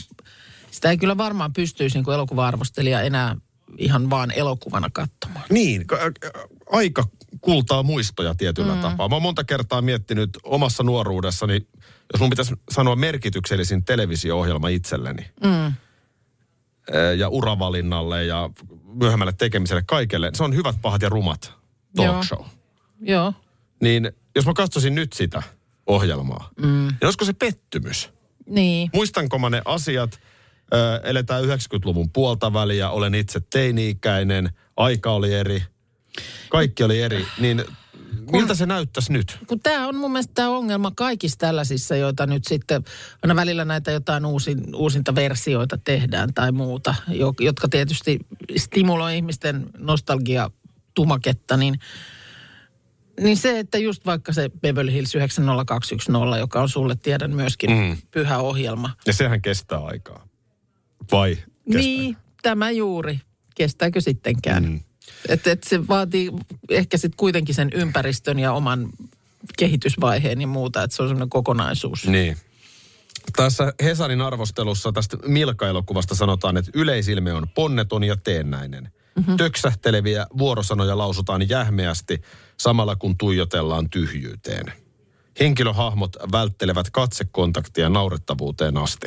sitä 0.71 0.91
ei 0.91 0.97
kyllä 0.97 1.17
varmaan 1.17 1.53
pystyisi 1.53 1.97
niin 1.97 2.05
kuin 2.05 2.15
elokuva-arvostelija 2.15 3.01
enää 3.01 3.37
ihan 3.79 4.11
vaan 4.11 4.31
elokuvana 4.31 4.91
katsomaan. 4.93 5.45
Niin, 5.51 5.87
aika 6.71 7.05
kultaa 7.41 7.83
muistoja 7.83 8.35
tietyllä 8.35 8.75
mm. 8.75 8.81
tapaa. 8.81 9.09
Mä 9.09 9.15
oon 9.15 9.23
monta 9.23 9.45
kertaa 9.45 9.83
miettinyt 9.83 10.31
omassa 10.43 10.83
nuoruudessani, 10.83 11.67
jos 12.13 12.21
mun 12.21 12.31
pitäisi 12.31 12.55
sanoa 12.71 12.97
merkityksellisin 12.97 13.85
televisio-ohjelma 13.85 14.69
itselleni. 14.69 15.31
Mm. 15.45 15.73
Ja 17.19 17.29
uravalinnalle 17.29 18.25
ja 18.25 18.51
myöhemmälle 18.95 19.33
tekemiselle 19.33 19.83
kaikelle. 19.87 20.31
Se 20.35 20.45
on 20.45 20.55
hyvät, 20.55 20.77
pahat 20.83 21.03
ja 21.03 21.09
rumat 21.09 21.53
talk 21.97 22.13
Joo. 22.13 22.23
show. 22.23 22.45
Joo. 23.01 23.33
Niin 23.83 24.13
jos 24.35 24.47
mä 24.47 24.53
katsoisin 24.53 24.95
nyt 24.95 25.13
sitä 25.13 25.43
ohjelmaa, 25.87 26.51
mm. 26.61 26.67
niin 26.67 27.05
olisiko 27.05 27.25
se 27.25 27.33
pettymys? 27.33 28.11
Niin. 28.47 28.91
Muistanko 28.95 29.39
mä 29.39 29.51
ne 29.51 29.63
asiat? 29.65 30.21
Ö, 30.75 31.01
eletään 31.05 31.45
90-luvun 31.45 32.11
puolta 32.11 32.53
väliä, 32.53 32.91
olen 32.91 33.15
itse 33.15 33.41
teini-ikäinen, 33.41 34.51
aika 34.77 35.11
oli 35.11 35.35
eri, 35.35 35.63
kaikki 36.49 36.85
oli 36.85 37.03
eri. 37.03 37.27
Niin 37.39 37.65
miltä 38.33 38.55
se 38.55 38.67
näyttäisi 38.67 39.13
nyt? 39.13 39.39
Kun 39.47 39.61
tämä 39.61 39.89
on 39.89 39.97
mun 39.97 40.13
mielestä 40.13 40.35
tämä 40.35 40.49
ongelma 40.49 40.93
kaikissa 40.97 41.39
tällaisissa, 41.39 41.97
joita 41.97 42.27
nyt 42.27 42.45
sitten, 42.45 42.85
aina 43.23 43.37
välillä 43.37 43.65
näitä 43.65 43.91
jotain 43.91 44.27
uusin, 44.27 44.77
uusinta 44.77 45.15
versioita 45.15 45.79
tehdään 45.79 46.35
tai 46.35 46.53
muuta, 46.53 46.95
jo- 47.09 47.35
jotka 47.41 47.69
tietysti 47.69 48.19
stimuloi 48.57 49.17
ihmisten 49.17 49.67
nostalgia 49.79 50.51
tumaketta, 50.95 51.57
niin 51.57 51.79
niin 53.21 53.37
se, 53.37 53.59
että 53.59 53.79
just 53.79 54.07
vaikka 54.07 54.33
se 54.33 54.51
Beverly 54.61 54.93
Hills 54.93 55.15
90210, 55.15 56.39
joka 56.39 56.63
on 56.63 56.69
sulle 56.69 56.97
tiedän 56.97 57.35
myöskin 57.35 57.71
mm. 57.71 57.97
pyhä 58.11 58.39
ohjelma. 58.39 58.91
Ja 59.07 59.13
sehän 59.13 59.43
kestää 59.43 59.79
aikaa. 59.79 60.29
Vai 61.13 61.37
kestää? 61.37 61.81
Niin, 61.81 62.17
tämä 62.43 62.71
juuri. 62.71 63.21
Kestääkö 63.55 64.01
sittenkään? 64.01 64.65
Mm. 64.65 64.81
Että 65.29 65.51
et 65.51 65.65
se 65.65 65.89
vaatii 65.89 66.31
ehkä 66.71 66.97
sitten 66.97 67.17
kuitenkin 67.17 67.55
sen 67.55 67.71
ympäristön 67.75 68.39
ja 68.39 68.53
oman 68.53 68.89
kehitysvaiheen 69.59 70.41
ja 70.41 70.47
muuta, 70.47 70.83
että 70.83 70.97
se 70.97 71.03
on 71.03 71.09
semmoinen 71.09 71.31
kokonaisuus. 71.31 72.07
Niin. 72.07 72.37
Tässä 73.37 73.73
Hesarin 73.83 74.21
arvostelussa 74.21 74.93
tästä 74.93 75.17
Milka-elokuvasta 75.27 76.15
sanotaan, 76.15 76.57
että 76.57 76.71
yleisilme 76.75 77.33
on 77.33 77.49
ponneton 77.55 78.05
ja 78.05 78.17
teennäinen. 78.17 78.93
Mm-hmm. 79.17 79.37
Töksähteleviä 79.37 80.27
vuorosanoja 80.39 80.99
lausutaan 80.99 81.49
jähmeästi 81.49 82.23
samalla 82.57 82.97
kun 82.97 83.19
tuijotellaan 83.19 83.91
tyhjyyteen. 83.91 84.73
Henkilöhahmot 85.41 86.17
välttelevät 86.33 86.91
katsekontaktia 86.91 87.89
naurettavuuteen 87.89 88.77
asti. 88.77 89.07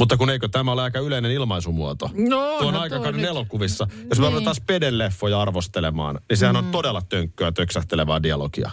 Mutta 0.00 0.16
kun 0.16 0.30
eikö 0.30 0.48
tämä 0.48 0.72
ole 0.72 0.82
aika 0.82 0.98
yleinen 0.98 1.30
ilmaisumuoto? 1.30 2.10
No, 2.14 2.36
Tuon 2.58 2.60
onhan 2.66 2.82
aikakauden 2.82 3.24
elokuvissa. 3.24 3.86
Jos 4.10 4.18
me 4.18 4.24
Niin. 4.24 4.32
ruvetaan 4.32 4.54
spedeleffoja 4.56 5.40
arvostelemaan, 5.40 6.18
niin 6.28 6.36
sehän 6.36 6.56
on 6.56 6.64
todella 6.64 7.02
tönkköä 7.08 7.52
töksähtelevää 7.52 8.22
dialogia. 8.22 8.70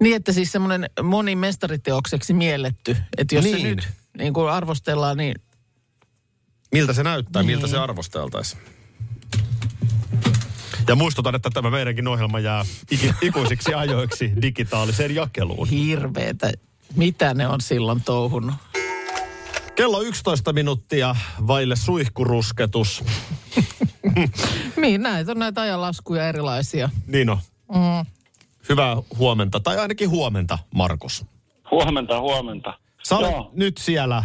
Niin, 0.00 0.16
että 0.16 0.32
siis 0.32 0.52
semmoinen 0.52 0.90
moni 1.02 1.36
mestariteokseksi 1.36 2.32
mielletty. 2.32 2.96
Että 3.18 3.34
jos 3.34 3.44
niin. 3.44 3.56
se 3.56 3.62
Niin. 3.62 3.76
nyt 3.76 3.88
niin 4.18 4.32
kuin 4.34 4.50
arvostellaan, 4.50 5.16
niin 5.16 5.34
miltä 6.72 6.92
se 6.92 7.02
näyttää, 7.02 7.42
miltä 7.42 7.62
Niin. 7.66 7.70
se 7.70 7.78
arvosteltaisiin. 7.78 8.62
Ja 10.88 10.94
muistutan, 10.94 11.34
että 11.34 11.50
tämä 11.54 11.70
meidänkin 11.70 12.08
ohjelma 12.08 12.38
jää 12.40 12.64
ikuisiksi 13.22 13.74
ajoiksi 13.74 14.32
digitaaliseen 14.42 15.14
jakeluun. 15.14 15.68
hirveetä. 15.68 16.52
Mitä 16.96 17.34
ne 17.34 17.48
on 17.48 17.60
silloin 17.60 18.02
touhunut? 18.02 18.54
Kello 19.78 20.00
11 20.00 20.52
minuuttia 20.52 21.16
vaille 21.46 21.76
suihkurusketus. 21.76 23.04
Niin, 24.76 25.02
näitä 25.02 25.30
on 25.30 25.38
näitä 25.38 25.60
ajanlaskuja 25.60 26.28
erilaisia. 26.28 26.90
Niin 27.06 27.30
on. 27.30 27.38
Mm. 27.74 28.06
Hyvää 28.68 28.96
huomenta, 29.18 29.60
tai 29.60 29.78
ainakin 29.78 30.10
huomenta, 30.10 30.58
Markus. 30.74 31.26
Huomenta, 31.70 32.20
huomenta. 32.20 32.78
Sä 33.08 33.16
olet 33.16 33.30
Joo. 33.30 33.50
nyt 33.54 33.76
siellä, 33.76 34.24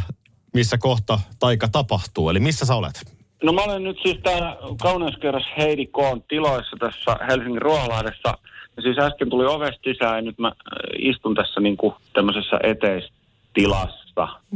missä 0.54 0.78
kohta 0.78 1.20
taika 1.40 1.68
tapahtuu. 1.68 2.30
Eli 2.30 2.40
missä 2.40 2.66
sä 2.66 2.76
olet? 2.76 3.14
No 3.44 3.54
mä 3.54 3.62
olen 3.62 3.84
nyt 3.84 3.98
siis 4.04 4.18
täällä 4.24 4.58
kauneuskerras 4.82 5.46
Heidi 5.58 5.86
Koon 5.86 6.24
tiloissa 6.24 6.78
tässä 6.80 7.26
Helsingin 7.28 7.62
Ruoholahdessa. 7.62 8.38
Ja 8.78 8.82
siis 8.84 8.98
äsken 8.98 9.30
tuli 9.30 9.46
ovesta 9.46 9.82
sisään 9.84 10.16
ja 10.16 10.22
nyt 10.22 10.40
mä 10.40 10.48
äh, 10.48 10.54
istun 11.00 11.36
tässä 11.36 11.60
niin 11.60 11.78
kuin 11.78 11.94
tämmöisessä 12.14 12.60
eteistilassa 12.64 14.03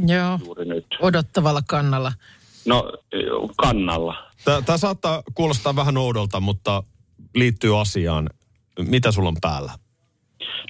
Joo, 0.06 0.38
juuri 0.44 0.64
nyt. 0.64 0.86
odottavalla 1.00 1.62
kannalla. 1.68 2.12
No 2.66 2.92
kannalla. 3.56 4.14
Tämä 4.44 4.78
saattaa 4.78 5.22
kuulostaa 5.34 5.76
vähän 5.76 5.96
oudolta, 5.96 6.40
mutta 6.40 6.82
liittyy 7.34 7.80
asiaan. 7.80 8.30
Mitä 8.78 9.12
sulla 9.12 9.28
on 9.28 9.36
päällä? 9.40 9.72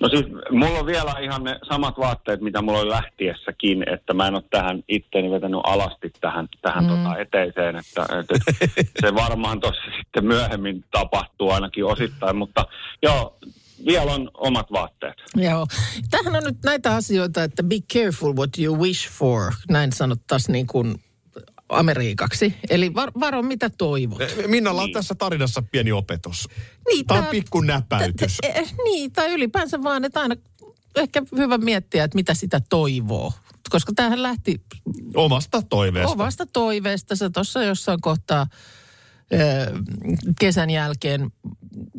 No 0.00 0.08
siis 0.08 0.26
mulla 0.50 0.78
on 0.78 0.86
vielä 0.86 1.14
ihan 1.22 1.44
ne 1.44 1.58
samat 1.68 1.98
vaatteet, 1.98 2.40
mitä 2.40 2.62
mulla 2.62 2.78
oli 2.78 2.88
lähtiessäkin, 2.88 3.92
että 3.92 4.14
mä 4.14 4.28
en 4.28 4.34
ole 4.34 4.42
tähän 4.50 4.82
itteeni 4.88 5.30
vetänyt 5.30 5.60
alasti 5.64 6.12
tähän, 6.20 6.48
tähän 6.62 6.84
mm. 6.84 6.90
tota 6.90 7.16
eteiseen, 7.16 7.76
että, 7.76 8.06
että 8.76 9.00
se 9.00 9.14
varmaan 9.14 9.60
tuossa 9.60 9.82
sitten 9.98 10.26
myöhemmin 10.26 10.84
tapahtuu 10.90 11.50
ainakin 11.50 11.84
osittain, 11.84 12.36
mutta 12.36 12.66
joo, 13.02 13.38
vielä 13.86 14.12
on 14.12 14.30
omat 14.34 14.66
vaatteet. 14.72 15.14
Joo. 15.36 15.66
Tähän 16.10 16.36
on 16.36 16.42
nyt 16.44 16.58
näitä 16.64 16.94
asioita, 16.94 17.42
että 17.42 17.62
be 17.62 17.76
careful 17.92 18.36
what 18.36 18.50
you 18.58 18.78
wish 18.78 19.10
for, 19.10 19.52
näin 19.70 19.92
sanottaisiin 19.92 20.52
niin 20.52 20.66
kuin 20.66 21.02
amerikaksi. 21.68 22.54
Eli 22.70 22.94
var, 22.94 23.12
varo 23.20 23.42
mitä 23.42 23.70
toivot. 23.70 24.18
Minnalla 24.46 24.82
on 24.82 24.92
tässä 24.92 25.14
tarinassa 25.14 25.62
pieni 25.62 25.92
opetus. 25.92 26.48
Niin, 26.88 27.06
Tämä 27.06 27.20
on 27.20 27.26
pikku 27.26 27.60
näpäytys. 27.60 28.36
Eh, 28.42 28.56
eh, 28.56 28.74
Niin, 28.84 29.12
tai 29.12 29.32
ylipäänsä 29.32 29.82
vaan, 29.82 30.04
että 30.04 30.20
aina 30.20 30.34
ehkä 30.96 31.22
hyvä 31.36 31.58
miettiä, 31.58 32.04
että 32.04 32.14
mitä 32.14 32.34
sitä 32.34 32.60
toivoo. 32.68 33.32
Koska 33.70 33.92
tämähän 33.96 34.22
lähti 34.22 34.60
Omasta 35.14 35.62
toiveesta. 35.62 36.12
omasta 36.12 36.46
toiveesta. 36.46 37.16
Sä 37.16 37.30
tuossa 37.30 37.62
jossain 37.64 38.00
kohtaa 38.00 38.46
kesän 40.40 40.70
jälkeen 40.70 41.30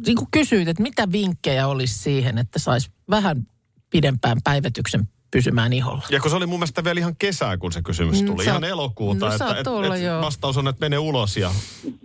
niin 0.05 0.15
kuin 0.15 0.27
kysyit, 0.31 0.67
että 0.67 0.83
mitä 0.83 1.11
vinkkejä 1.11 1.67
olisi 1.67 1.93
siihen, 1.97 2.37
että 2.37 2.59
saisi 2.59 2.91
vähän 3.09 3.47
pidempään 3.89 4.37
päivätyksen 4.43 5.07
pysymään 5.31 5.73
iholla. 5.73 6.01
Ja 6.09 6.19
kun 6.19 6.29
se 6.29 6.37
oli 6.37 6.45
mun 6.45 6.59
mielestä 6.59 6.83
vielä 6.83 6.99
ihan 6.99 7.15
kesää, 7.19 7.57
kun 7.57 7.71
se 7.71 7.81
kysymys 7.81 8.21
Mm, 8.21 8.27
tuli, 8.27 8.43
sä 8.45 8.51
ihan 8.51 8.63
oot- 8.63 8.67
elokuuta, 8.67 9.25
no, 9.25 9.31
että 9.31 9.55
et, 9.59 9.67
olla, 9.67 9.95
et 9.95 10.03
joo. 10.03 10.21
vastaus 10.21 10.57
on, 10.57 10.67
että 10.67 10.85
mene 10.85 10.97
ulos 10.97 11.37
ja 11.37 11.51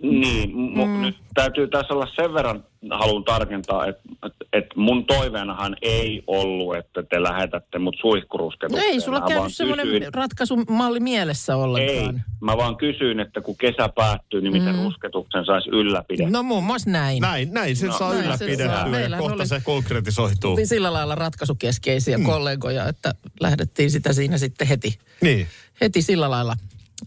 Niin, 0.01 0.49
mm. 0.55 1.01
nyt 1.01 1.15
täytyy 1.33 1.67
tässä 1.67 1.93
olla 1.93 2.07
sen 2.15 2.33
verran, 2.33 2.63
haluan 2.91 3.23
tarkentaa, 3.23 3.85
että, 3.85 4.01
että, 4.25 4.45
että 4.53 4.73
mun 4.79 5.05
toiveenahan 5.05 5.75
ei 5.81 6.23
ollut, 6.27 6.75
että 6.75 7.03
te 7.03 7.23
lähetätte 7.23 7.79
mut 7.79 7.95
No 7.95 8.01
suihkurusketukseen. 8.01 8.91
ei 8.93 9.01
sulla 9.01 9.19
Mä 9.19 9.27
käynyt 9.27 9.55
semmoinen 9.55 9.85
kysyin- 9.87 10.13
ratkaisumalli 10.13 10.99
mielessä 10.99 11.53
Ei, 11.53 11.59
ollenkaan. 11.59 12.23
mä 12.41 12.57
vaan 12.57 12.75
kysyin, 12.77 13.19
että 13.19 13.41
kun 13.41 13.57
kesä 13.57 13.89
päättyy, 13.95 14.41
niin 14.41 14.53
miten 14.53 14.75
mm. 14.75 14.83
rusketuksen 14.83 15.45
saisi 15.45 15.69
ylläpidettyä. 15.69 16.29
No 16.31 16.43
muun 16.43 16.63
muassa 16.63 16.89
näin. 16.89 17.21
näin, 17.21 17.53
näin 17.53 17.75
sen 17.75 17.89
No, 17.89 17.97
saa 17.97 18.13
ylläpidettyä 18.13 18.99
ja 19.09 19.17
kohta 19.17 19.33
oli- 19.35 19.47
se 19.47 19.61
konkretisoituu. 19.63 20.49
Oltiin 20.51 20.67
sillä 20.67 20.93
lailla 20.93 21.15
ratkaisukeskeisiä 21.15 22.17
mm. 22.17 22.23
kollegoja, 22.25 22.87
että 22.87 23.13
lähdettiin 23.39 23.91
sitä 23.91 24.13
siinä 24.13 24.37
sitten 24.37 24.67
heti, 24.67 24.99
Niin. 25.21 25.47
heti 25.81 26.01
sillä 26.01 26.29
lailla 26.29 26.55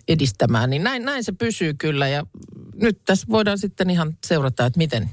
edistämään. 0.08 0.70
Niin 0.70 0.84
näin, 0.84 1.04
näin 1.04 1.24
se 1.24 1.32
pysyy 1.32 1.74
kyllä 1.74 2.08
ja 2.08 2.26
nyt 2.74 2.98
tässä 3.04 3.26
voidaan 3.30 3.58
sitten 3.58 3.90
ihan 3.90 4.12
seurata, 4.26 4.66
että 4.66 4.78
miten 4.78 5.10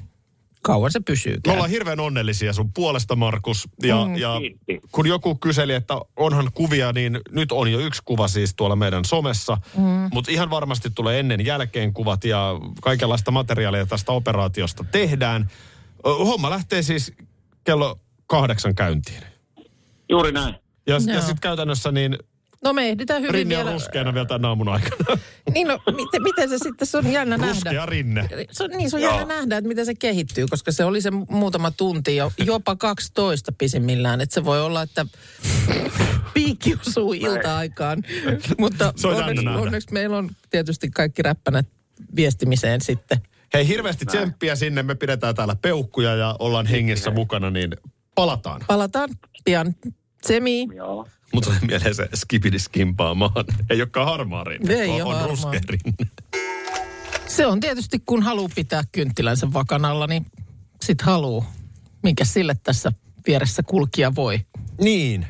kauan 0.66 0.92
se 0.92 1.00
pysyy. 1.00 1.36
Me 1.46 1.52
ollaan 1.52 1.70
hirveän 1.70 2.00
onnellisia 2.00 2.52
sun 2.52 2.72
puolesta, 2.72 3.16
Markus. 3.16 3.68
Ja, 3.82 4.04
Mm. 4.04 4.16
ja 4.16 4.36
Kiitti. 4.40 4.80
kun 4.92 5.06
joku 5.06 5.34
kyseli, 5.34 5.74
että 5.74 5.94
onhan 6.16 6.48
kuvia, 6.54 6.92
niin 6.92 7.20
nyt 7.30 7.52
on 7.52 7.72
jo 7.72 7.78
yksi 7.78 8.02
kuva 8.04 8.28
siis 8.28 8.54
tuolla 8.54 8.76
meidän 8.76 9.04
somessa. 9.04 9.58
Mm. 9.76 10.08
Mutta 10.12 10.30
ihan 10.32 10.50
varmasti 10.50 10.90
tulee 10.90 11.20
ennen 11.20 11.46
jälkeen 11.46 11.92
kuvat 11.92 12.24
ja 12.24 12.50
kaikenlaista 12.82 13.30
materiaalia 13.30 13.86
tästä 13.86 14.12
operaatiosta 14.12 14.84
tehdään. 14.92 15.50
Homma 16.04 16.50
lähtee 16.50 16.82
siis 16.82 17.12
kello 17.64 18.00
kahdeksan 18.26 18.74
käyntiin. 18.74 19.22
Juuri 20.08 20.32
näin. 20.32 20.54
Ja, 20.86 20.94
ja 21.06 21.12
Joo. 21.12 21.20
sitten 21.20 21.40
käytännössä 21.40 21.92
niin 21.92 22.18
No 22.66 22.72
me 22.72 22.88
ehditään 22.88 23.22
hyvin 23.22 23.34
rinne 23.34 23.58
on 23.58 23.64
vielä. 23.64 23.72
ruskeana 23.72 24.14
vielä 24.14 24.26
tämän 24.26 24.44
aamun 24.44 24.68
aikana. 24.68 25.18
Niin 25.54 25.66
no, 25.68 25.78
miten, 25.96 26.22
miten 26.22 26.48
se 26.48 26.58
sitten, 26.58 26.86
se 26.86 26.98
on 26.98 27.12
jännä 27.12 27.36
nähdä. 27.36 27.52
Ruskea 27.52 27.86
rinne. 27.86 28.28
Se 28.50 28.64
on, 28.64 28.70
niin 28.70 28.90
se 28.90 28.96
on 28.96 29.02
Joo. 29.02 29.12
jännä 29.18 29.34
nähdä, 29.34 29.56
että 29.56 29.68
miten 29.68 29.86
se 29.86 29.94
kehittyy, 29.94 30.46
koska 30.50 30.72
se 30.72 30.84
oli 30.84 31.00
se 31.00 31.10
muutama 31.10 31.70
tunti 31.70 32.16
jo, 32.16 32.32
jopa 32.46 32.76
12 32.76 33.52
pisimmillään. 33.58 34.20
Että 34.20 34.34
se 34.34 34.44
voi 34.44 34.62
olla, 34.62 34.82
että 34.82 35.06
piikki 36.34 36.74
osuu 36.88 37.12
ilta-aikaan. 37.12 38.02
Mutta 38.58 38.92
Se 38.96 39.06
on 39.06 39.12
jännä 39.12 39.26
onneksi, 39.26 39.44
nähdä. 39.44 39.60
onneksi 39.60 39.92
meillä 39.92 40.16
on 40.18 40.30
tietysti 40.50 40.90
kaikki 40.90 41.22
räppänät 41.22 41.66
viestimiseen 42.16 42.80
sitten. 42.80 43.18
Hei, 43.54 43.68
hirveästi 43.68 44.06
tsemppiä 44.06 44.56
sinne. 44.56 44.82
Me 44.82 44.94
pidetään 44.94 45.34
täällä 45.34 45.56
peukkuja 45.62 46.14
ja 46.14 46.36
ollaan 46.38 46.66
hengessä 46.66 47.10
mukana, 47.10 47.50
niin 47.50 47.70
palataan. 48.14 48.60
Palataan 48.66 49.08
pian. 49.44 49.74
Semi. 50.26 50.68
Joo. 50.74 51.06
Mutta 51.32 51.50
tulee 51.50 51.60
mieleen 51.66 51.94
se 51.94 52.08
skipidiskimpaamaan. 52.14 53.44
Ei 53.70 53.80
olekaan 53.80 54.06
harmaa 54.06 54.44
rinne, 54.44 54.74
Ei 54.74 55.00
on, 55.00 55.06
oo 55.06 55.22
on 55.22 55.30
ruskea 55.30 55.60
rinne. 55.68 56.10
Se 57.26 57.46
on 57.46 57.60
tietysti, 57.60 58.02
kun 58.06 58.22
haluaa 58.22 58.50
pitää 58.54 58.84
kynttilänsä 58.92 59.52
vakanalla, 59.52 60.06
niin 60.06 60.26
sit 60.82 61.02
haluu. 61.02 61.44
Minkä 62.02 62.24
sille 62.24 62.56
tässä 62.62 62.92
vieressä 63.26 63.62
kulkija 63.62 64.14
voi. 64.14 64.40
Niin. 64.80 65.26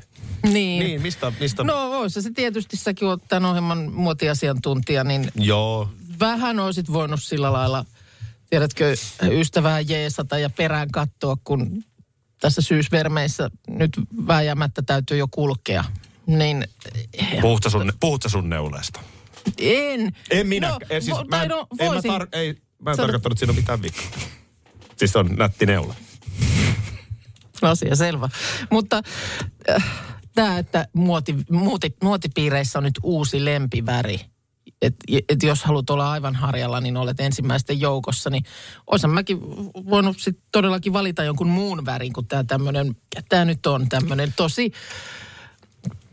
Niin. 0.52 0.84
Niin, 0.84 1.02
mistä, 1.02 1.32
mistä? 1.40 1.64
No 1.64 1.90
voisi 1.90 2.22
se 2.22 2.30
tietysti, 2.30 2.76
säkin 2.76 3.08
oot 3.08 3.22
tämän 3.28 3.50
ohjelman 3.50 3.92
muotiasiantuntija, 3.92 5.04
niin 5.04 5.30
Joo. 5.34 5.90
vähän 6.20 6.60
olisit 6.60 6.92
voinut 6.92 7.22
sillä 7.22 7.52
lailla, 7.52 7.84
tiedätkö, 8.50 8.96
ystävää 9.30 9.80
jeesata 9.80 10.38
ja 10.38 10.50
perään 10.50 10.90
katsoa, 10.90 11.36
kun 11.44 11.84
tässä 12.40 12.62
syysvermeissä 12.62 13.50
nyt 13.68 13.90
vääjäämättä 14.26 14.82
täytyy 14.82 15.16
jo 15.16 15.28
kulkea. 15.28 15.84
Niin 16.26 16.64
Puhutko 17.40 17.70
sun, 17.70 17.92
puhutko 18.00 18.28
sun 18.28 18.48
neuleesta? 18.50 19.00
en. 19.60 20.12
En 20.30 20.46
minä. 20.46 20.68
No, 20.68 20.78
en, 20.90 21.02
siis, 21.02 21.16
vo- 21.16 21.28
mä, 21.28 21.42
en, 21.42 21.48
no, 21.48 21.66
en 21.78 21.92
mä, 21.92 22.02
tar, 22.02 22.26
ei, 22.32 22.56
mä 22.82 22.90
en 22.90 22.96
Sano- 22.96 23.02
tarkoittanut, 23.06 23.32
että 23.32 23.38
siinä 23.38 23.50
on 23.50 23.56
mitään 23.56 23.82
vikaa. 23.82 24.04
Siis 24.96 25.16
on 25.16 25.26
nätti 25.36 25.66
neule. 25.66 25.94
Asia 27.62 27.96
selvä. 27.96 28.28
Mutta 28.70 29.02
äh, 29.70 29.84
tämä, 30.34 30.58
että 30.58 30.88
muoti, 30.92 31.34
muoti, 31.50 31.96
muotipiireissä 32.02 32.78
on 32.78 32.84
nyt 32.84 32.98
uusi 33.02 33.44
lempiväri. 33.44 34.20
Että 34.82 35.04
et 35.28 35.42
jos 35.42 35.64
haluat 35.64 35.90
olla 35.90 36.10
aivan 36.10 36.34
harjalla, 36.34 36.80
niin 36.80 36.96
olet 36.96 37.20
ensimmäisten 37.20 37.80
joukossa. 37.80 38.30
Niin 38.30 38.44
olisin 38.86 39.10
mäkin 39.10 39.40
voinut 39.90 40.20
sit 40.20 40.38
todellakin 40.52 40.92
valita 40.92 41.24
jonkun 41.24 41.48
muun 41.48 41.86
värin 41.86 42.12
kuin 42.12 42.26
tämä 42.26 42.44
tämmöinen, 42.44 42.96
tämä 43.28 43.44
nyt 43.44 43.66
on 43.66 43.88
tämmöinen 43.88 44.34
tosi 44.36 44.72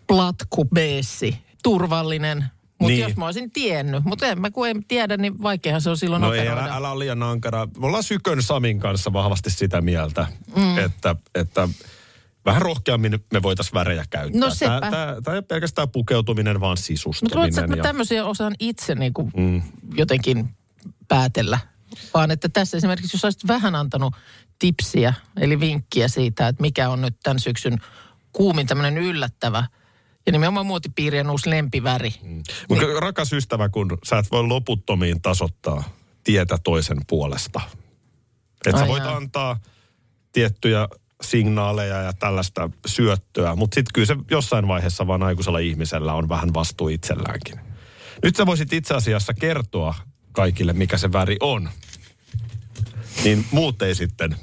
platku 0.07 0.65
beessi, 0.65 1.37
turvallinen. 1.63 2.45
Mutta 2.79 2.91
Niin. 2.91 2.99
jos 3.03 3.15
mä 3.17 3.25
olisin 3.25 3.51
tiennyt, 3.51 4.03
mutta 4.03 4.27
en 4.27 4.41
mä 4.41 4.51
kun 4.51 4.67
en 4.69 4.85
tiedä, 4.85 5.17
niin 5.17 5.43
vaikeahan 5.43 5.81
se 5.81 5.89
on 5.89 5.97
silloin 5.97 6.21
No 6.21 6.33
ei, 6.33 6.39
operoida. 6.39 6.65
älä, 6.65 6.75
älä 6.75 6.91
ole 6.91 6.99
liian 6.99 7.23
ankara. 7.23 7.67
Me 7.77 7.85
ollaan 7.85 8.03
Sykön 8.03 8.43
Samin 8.43 8.79
kanssa 8.79 9.13
vahvasti 9.13 9.49
sitä 9.49 9.81
mieltä, 9.81 10.27
mm. 10.55 10.77
että, 10.77 11.15
että 11.35 11.69
vähän 12.45 12.61
rohkeammin 12.61 13.25
me 13.33 13.43
voitaisiin 13.43 13.73
värejä 13.73 14.05
käyttää. 14.09 14.39
No 14.39 14.49
sepä. 14.49 14.79
Tämä, 14.79 14.91
tämä, 14.91 15.21
tämä 15.23 15.35
ei 15.35 15.37
ole 15.37 15.41
pelkästään 15.41 15.89
pukeutuminen, 15.89 16.59
vaan 16.59 16.71
Mutta 16.71 16.85
sisustaminen. 16.85 17.37
luuletko, 17.37 17.59
että 17.61 17.71
mä 17.71 17.75
ja- 17.75 17.83
tämmöisiä 17.83 18.25
osaan 18.25 18.55
itse 18.59 18.95
niin 18.95 19.13
kuin 19.13 19.31
mm. 19.37 19.61
jotenkin 19.95 20.49
päätellä? 21.07 21.59
Vaan 22.13 22.31
että 22.31 22.49
tässä 22.49 22.77
esimerkiksi, 22.77 23.15
jos 23.15 23.23
olisit 23.25 23.47
vähän 23.47 23.75
antanut 23.75 24.13
tipsiä, 24.59 25.13
eli 25.39 25.59
vinkkiä 25.59 26.07
siitä, 26.07 26.47
että 26.47 26.61
mikä 26.61 26.89
on 26.89 27.01
nyt 27.01 27.15
tämän 27.23 27.39
syksyn 27.39 27.77
kuumin 28.33 28.67
tämmöinen 28.67 28.97
yllättävä 28.97 29.67
ja 30.25 30.31
nimenomaan 30.31 30.65
muotipiirien 30.65 31.29
uusi 31.29 31.49
lempiväri. 31.49 32.13
Mm. 32.23 32.43
Mutta 32.69 32.85
rakas 32.99 33.33
ystävä, 33.33 33.69
kun 33.69 33.97
sä 34.03 34.17
et 34.17 34.31
voi 34.31 34.43
loputtomiin 34.47 35.21
tasoittaa 35.21 35.83
tietä 36.23 36.57
toisen 36.63 36.97
puolesta. 37.07 37.61
Että 38.65 38.81
sä 38.81 38.87
voit 38.87 39.03
jaa. 39.03 39.15
antaa 39.15 39.59
tiettyjä 40.31 40.87
signaaleja 41.23 42.01
ja 42.01 42.13
tällaista 42.13 42.69
syöttöä, 42.85 43.55
mutta 43.55 43.75
sitten 43.75 43.93
kyllä 43.93 44.05
se 44.05 44.15
jossain 44.31 44.67
vaiheessa 44.67 45.07
vaan 45.07 45.23
aikuisella 45.23 45.59
ihmisellä 45.59 46.13
on 46.13 46.29
vähän 46.29 46.53
vastuu 46.53 46.89
itselläänkin. 46.89 47.59
Nyt 48.23 48.35
sä 48.35 48.45
voisit 48.45 48.73
itse 48.73 48.93
asiassa 48.93 49.33
kertoa 49.33 49.95
kaikille, 50.31 50.73
mikä 50.73 50.97
se 50.97 51.11
väri 51.11 51.37
on. 51.39 51.69
Niin 53.23 53.45
muut 53.51 53.81
ei 53.81 53.95
sitten. 53.95 54.35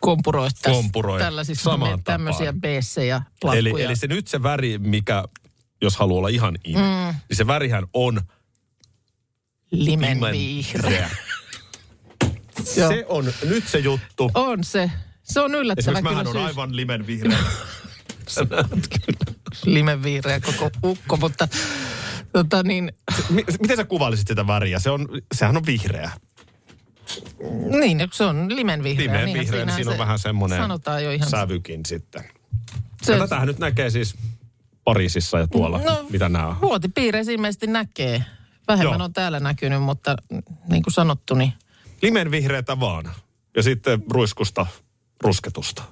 Kompuroit 0.00 0.54
tässä 0.62 0.70
Kompuroi 0.70 1.18
tällaisissa 1.20 1.70
samaan 1.70 2.04
tämmöisiä 2.04 2.52
beessejä. 2.52 3.22
Eli, 3.54 3.82
eli 3.82 3.96
se 3.96 4.06
nyt 4.06 4.26
se 4.26 4.42
väri, 4.42 4.78
mikä, 4.78 5.24
jos 5.80 5.96
haluaa 5.96 6.18
olla 6.18 6.28
ihan 6.28 6.58
in, 6.64 6.76
mm. 6.76 7.14
niin 7.28 7.36
se 7.36 7.46
värihän 7.46 7.86
on 7.92 8.20
limenvihreä. 9.70 11.10
Joo. 12.76 12.88
Se 12.88 13.04
on 13.08 13.32
nyt 13.48 13.68
se 13.68 13.78
juttu. 13.78 14.30
On 14.34 14.64
se. 14.64 14.90
Se 15.32 15.40
on 15.40 15.54
yllättävä 15.54 15.80
Esimerkiksi 15.98 16.02
mähän 16.14 16.26
kyllä 16.26 16.40
on 16.40 16.46
syys. 16.48 16.58
aivan 16.58 16.76
limen 16.76 17.06
vihreä. 17.10 17.38
Kyllä. 18.38 18.64
limenvihreä 19.64 20.40
koko 20.40 20.70
ukko, 20.84 21.16
mutta 21.16 21.48
tota 22.32 22.62
niin, 22.62 22.92
Mi- 23.30 23.44
Miten 23.60 23.76
sä 23.76 23.84
kuvailisit 23.84 24.28
sitä 24.28 24.46
väriä? 24.46 24.78
Se 24.78 24.90
on, 24.90 25.08
sehän 25.34 25.56
on 25.56 25.66
vihreä. 25.66 26.10
niin 27.80 28.08
se 28.12 28.24
on 28.24 28.56
limenvihreä. 28.56 29.04
Limen 29.06 29.24
Niinhän 29.24 29.44
vihreä, 29.44 29.64
niin 29.64 29.74
siinä 29.74 29.90
on 29.90 29.94
se 29.96 29.98
vähän 29.98 30.18
semmoinen 30.18 30.58
Sanotaan 30.58 31.04
jo 31.04 31.10
ihan. 31.10 31.30
sävykin 31.30 31.86
sitten. 31.86 32.24
se, 33.02 33.12
Ja 33.12 33.18
tätähän 33.18 33.46
nyt 33.46 33.58
näkee 33.58 33.90
siis 33.90 34.14
Pariisissa 34.84 35.38
ja 35.38 35.46
tuolla, 35.46 35.78
No, 35.78 36.06
mitä 36.10 36.28
nämä 36.28 36.46
on. 36.46 36.56
Muotipiireissä 36.62 37.32
ilmeisesti 37.32 37.66
näkee. 37.66 38.24
Vähemmän 38.68 38.98
Joo. 38.98 39.04
on 39.04 39.12
täällä 39.12 39.40
näkynyt, 39.40 39.82
mutta 39.82 40.16
niin 40.68 40.82
kuin 40.82 40.92
sanottu, 40.94 41.34
niin 41.34 41.52
Limen 42.02 42.30
vihreätä 42.30 42.80
vaan. 42.80 43.10
Ja 43.56 43.62
sitten 43.62 44.02
ruiskusta 44.10 44.66
rusketusta. 45.24 45.82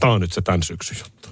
Tämä 0.00 0.12
on 0.12 0.20
nyt 0.20 0.32
se 0.32 0.42
tämän 0.42 0.62
syksyn 0.62 0.96
juttu. 0.98 1.28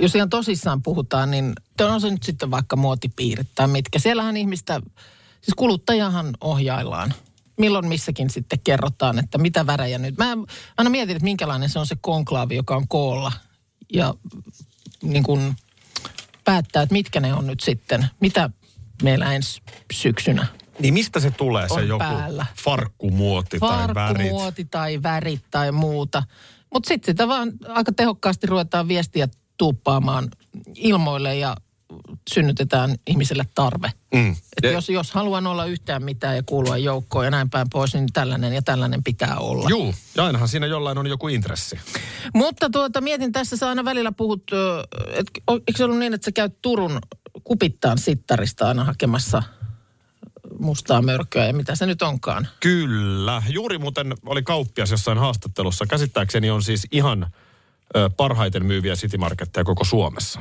jos 0.00 0.14
ihan 0.14 0.30
tosissaan 0.30 0.82
puhutaan, 0.82 1.30
niin 1.30 1.52
on 1.80 2.00
se 2.00 2.10
nyt 2.10 2.22
sitten 2.22 2.50
vaikka 2.50 2.76
muotipiirit 2.76 3.48
tai 3.54 3.68
mitkä. 3.68 3.98
Siellähän 3.98 4.36
ihmistä, 4.36 4.80
siis 5.40 5.54
kuluttajahan 5.56 6.34
ohjaillaan. 6.40 7.14
Milloin 7.58 7.88
missäkin 7.88 8.30
sitten 8.30 8.60
kerrotaan, 8.60 9.18
että 9.18 9.38
mitä 9.38 9.66
värejä 9.66 9.98
nyt. 9.98 10.16
Mä 10.16 10.36
aina 10.76 10.90
mietin, 10.90 11.16
että 11.16 11.24
minkälainen 11.24 11.68
se 11.68 11.78
on 11.78 11.86
se 11.86 11.96
konklaavi, 12.00 12.56
joka 12.56 12.76
on 12.76 12.88
koolla. 12.88 13.32
Ja 13.92 14.14
niin 15.02 15.22
kuin 15.22 15.56
päättää, 16.44 16.82
että 16.82 16.92
mitkä 16.92 17.20
ne 17.20 17.34
on 17.34 17.46
nyt 17.46 17.60
sitten. 17.60 18.06
Mitä 18.20 18.50
meillä 19.02 19.32
ensi 19.32 19.62
syksynä 19.92 20.46
Niin 20.78 20.94
mistä 20.94 21.20
se 21.20 21.30
tulee 21.30 21.68
se 21.68 21.80
joku 21.80 21.98
päällä. 21.98 22.46
farkkumuoti 22.64 23.58
tai 23.58 23.78
värit? 23.78 23.94
farkkumuoti 23.94 24.64
tai 24.64 25.02
värit 25.02 25.44
tai 25.50 25.72
muuta. 25.72 26.22
Mutta 26.72 26.88
sitten 26.88 27.12
sitä 27.12 27.28
vaan 27.28 27.52
aika 27.68 27.92
tehokkaasti 27.92 28.46
ruvetaan 28.46 28.88
viestiä 28.88 29.28
tuuppaamaan 29.56 30.28
ilmoille 30.74 31.36
ja 31.36 31.56
synnytetään 32.30 32.94
ihmiselle 33.06 33.44
tarve. 33.54 33.90
Mm. 34.14 34.36
Et 34.62 34.72
jos, 34.72 34.88
jos 34.88 35.12
haluan 35.12 35.46
olla 35.46 35.64
yhtään 35.64 36.02
mitään 36.04 36.36
ja 36.36 36.42
kuulua 36.46 36.76
joukkoon 36.76 37.24
ja 37.24 37.30
näin 37.30 37.50
päin 37.50 37.66
pois, 37.72 37.94
niin 37.94 38.06
tällainen 38.12 38.52
ja 38.52 38.62
tällainen 38.62 39.02
pitää 39.04 39.36
olla. 39.38 39.68
Juu, 39.68 39.94
ja 40.16 40.24
ainahan 40.24 40.48
siinä 40.48 40.66
jollain 40.66 40.98
on 40.98 41.06
joku 41.06 41.28
intressi. 41.28 41.78
Mutta 42.34 42.70
tuota, 42.70 43.00
mietin 43.00 43.32
tässä, 43.32 43.56
sä 43.56 43.68
aina 43.68 43.84
välillä 43.84 44.12
puhut, 44.12 44.42
että 45.08 45.40
eikö 45.48 45.76
se 45.76 45.84
ollut 45.84 45.98
niin, 45.98 46.14
että 46.14 46.24
sä 46.24 46.32
käyt 46.32 46.62
Turun 46.62 46.98
kupittaan 47.44 47.98
sittarista 47.98 48.68
aina 48.68 48.84
hakemassa 48.84 49.42
mustaa 50.66 51.02
mörköä 51.02 51.46
ja 51.46 51.52
mitä 51.52 51.74
se 51.74 51.86
nyt 51.86 52.02
onkaan. 52.02 52.48
Kyllä. 52.60 53.42
Juuri 53.48 53.78
muuten 53.78 54.14
oli 54.26 54.42
kauppias 54.42 54.90
jossain 54.90 55.18
haastattelussa. 55.18 55.86
Käsittääkseni 55.86 56.50
on 56.50 56.62
siis 56.62 56.86
ihan 56.90 57.26
ö, 57.96 58.10
parhaiten 58.16 58.66
myyviä 58.66 58.94
City 58.94 59.16
Marketteja 59.16 59.64
koko 59.64 59.84
Suomessa. 59.84 60.40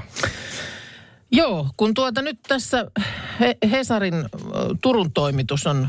Joo, 1.32 1.70
kun 1.78 1.94
tuota 1.94 2.22
nyt 2.22 2.40
tässä 2.48 2.92
He- 3.40 3.58
Hesarin 3.72 4.14
Turun 4.82 5.12
toimitus 5.12 5.68
on 5.68 5.88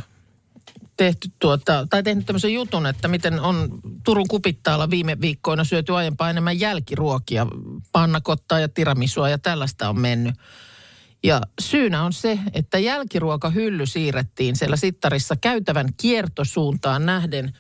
tehty 0.97 1.29
tuota, 1.39 1.87
tai 1.91 2.03
tehnyt 2.03 2.27
tämmöisen 2.27 2.55
jutun, 2.55 2.87
että 2.87 3.09
miten 3.09 3.41
on 3.41 3.69
Turun 4.05 4.29
kupittaalla 4.29 4.91
viime 4.91 5.21
viikkoina 5.21 5.65
syöty 5.65 5.95
aiempaa 5.95 6.31
enemmän 6.31 6.61
jälkiruokia, 6.61 7.47
pannakottaa 7.93 8.61
ja 8.61 8.69
tiramisua 8.69 9.29
ja 9.29 9.39
tällaista 9.39 9.89
on 9.89 10.01
mennyt. 10.01 10.35
Ja 11.25 11.41
syynä 11.61 12.05
on 12.05 12.13
se, 12.13 12.39
että 12.53 12.79
jälkiruokahylly 12.79 13.87
siirrettiin 13.87 14.57
siellä 14.57 14.77
sittarissa 14.77 15.37
käytävän 15.37 15.89
kiertosuuntaan 15.97 17.07
nähden 17.07 17.53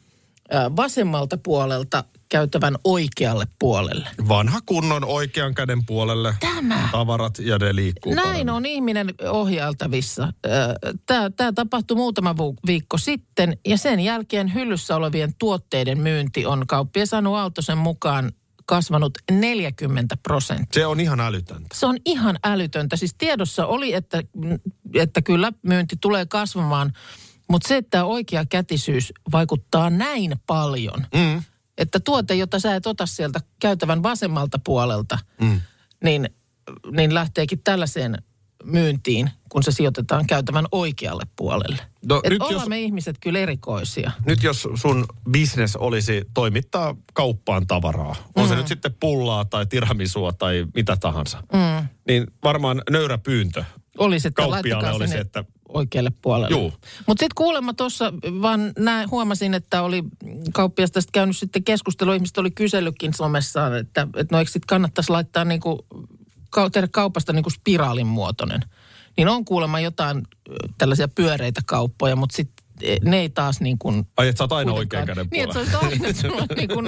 vasemmalta 0.77 1.38
puolelta 1.38 2.05
käytävän 2.29 2.77
oikealle 2.85 3.45
puolelle. 3.59 4.09
Vanha 4.29 4.61
kunnon 4.66 5.05
oikean 5.05 5.55
käden 5.55 5.87
puolelle. 5.87 6.35
Tämä. 6.40 6.88
Tavarat 6.92 7.38
ja 7.38 7.59
ne 7.59 7.75
liikkuu 7.75 8.14
Näin 8.14 8.29
paremmin. 8.29 8.51
on 8.51 8.66
ihminen 8.66 9.14
ohjailtavissa. 9.29 10.33
Tämä, 11.07 11.31
tämä 11.31 11.53
tapahtui 11.53 11.97
muutama 11.97 12.35
viikko 12.66 12.99
sitten 12.99 13.59
ja 13.66 13.79
sen 13.79 14.01
jälkeen 14.01 14.55
hyllyssä 14.55 14.97
olevien 14.97 15.35
tuotteiden 15.38 16.01
myynti 16.01 16.47
on 16.47 16.66
kauppias 16.66 17.14
Anu 17.14 17.35
Aaltosen 17.35 17.79
mukaan 17.79 18.33
kasvanut 18.67 19.19
40 19.31 20.17
prosenttia. 20.23 20.81
Se 20.83 20.87
on 20.87 21.01
ihan 21.01 21.21
älytöntä. 21.21 21.69
Se 21.75 21.87
on 21.87 21.97
ihan 22.05 22.39
älytöntä. 22.45 22.97
Siis 22.97 23.15
tiedossa 23.19 23.67
oli, 23.67 23.95
että, 23.95 24.23
että 24.95 25.23
kyllä 25.23 25.53
myynti 25.63 25.97
tulee 26.01 26.27
kasvamaan, 26.27 26.93
mutta 27.51 27.69
se, 27.69 27.77
että 27.77 28.05
oikea 28.05 28.45
kätisyys 28.47 29.13
vaikuttaa 29.33 29.91
näin 29.91 30.35
paljon, 30.47 31.07
Mm. 31.15 31.43
että 31.79 32.01
tuote, 32.01 32.35
jota 32.35 32.61
sä 32.61 32.75
et 32.75 32.87
ota 32.87 33.07
sieltä 33.07 33.41
käytävän 33.59 34.03
vasemmalta 34.03 34.59
puolelta, 34.65 35.19
mm. 35.41 35.61
niin, 36.05 36.31
niin 36.91 37.15
lähteekin 37.15 37.63
tällaiseen 37.65 38.23
myyntiin, 38.67 39.31
kun 39.49 39.63
se 39.63 39.71
sijoitetaan 39.71 40.27
käytävän 40.27 40.65
oikealle 40.73 41.23
puolelle. 41.37 41.83
No, 42.09 42.21
Et 42.25 42.31
nyt 42.31 42.43
ollaan 42.43 42.61
jos- 42.61 42.69
me 42.69 42.81
ihmiset 42.81 43.17
kyllä 43.21 43.39
erikoisia. 43.39 44.11
Nyt 44.27 44.43
jos 44.43 44.69
sun 44.75 45.07
business 45.33 45.77
olisi 45.77 46.25
toimittaa 46.35 46.97
kauppaan 47.13 47.67
tavaraa, 47.67 48.17
on 48.35 48.45
Mm. 48.45 48.49
se 48.49 48.57
nyt 48.57 48.69
sitten 48.69 48.95
pullaa 49.01 49.45
tai 49.45 49.67
tiramisua 49.67 50.33
tai 50.33 50.67
mitä 50.75 50.97
tahansa, 50.97 51.39
Mm. 51.53 51.89
niin 52.09 52.27
varmaan 52.45 52.83
nöyrä 52.91 53.19
pyyntö 53.19 53.65
Olisi, 53.99 54.29
että 54.29 54.43
kauppiaalle 54.43 54.93
olisi, 54.93 55.19
että 55.19 55.45
oikealle 55.69 56.13
puolelle. 56.23 56.73
Mutta 57.07 57.21
sitten 57.23 57.35
kuulemma 57.35 57.75
tuossa 57.75 58.13
vaan 58.43 58.73
näin, 58.79 59.11
huomasin, 59.11 59.55
että 59.55 59.83
oli 59.83 60.03
kauppias 60.55 60.91
tästä 60.91 61.11
käynyt 61.13 61.37
sitten 61.37 61.65
keskustelua. 61.65 62.15
Ihmiset 62.15 62.39
oli 62.39 62.51
kysellytkin 62.51 63.15
somessaan, 63.15 63.77
että, 63.77 64.09
että 64.17 64.35
no 64.35 64.39
eikö 64.39 64.51
sitten 64.51 64.67
kannattaisi 64.67 65.11
laittaa 65.11 65.45
niinku, 65.45 65.87
tehdä 66.73 66.89
kaupasta 66.93 67.33
niinku 67.33 67.51
spiraalin 67.51 68.07
muotoinen. 68.07 68.61
Niin 69.17 69.29
on 69.29 69.45
kuulemma 69.45 69.81
jotain 69.81 70.23
tällaisia 70.79 71.09
pyöreitä 71.09 71.61
kauppoja, 71.67 72.17
mutta 72.17 72.37
sitten 72.37 72.67
ne 73.05 73.21
ei 73.21 73.29
taas 73.29 73.61
niin 73.61 73.79
kuin... 73.79 74.07
ai 74.17 74.29
et 74.29 74.37
sä 74.37 74.45
oot 74.45 74.53
aina 74.53 74.73
oikean 74.73 75.07
käden 75.07 75.29
Niin, 75.31 75.45
että 75.45 75.55
puolella. 75.55 75.79
se 75.81 75.87
olisi 75.87 75.95
aina, 75.95 76.09
että 76.11 76.23
sulla 76.23 76.43
on 76.43 76.57
niin 76.57 76.69
kuin, 76.69 76.87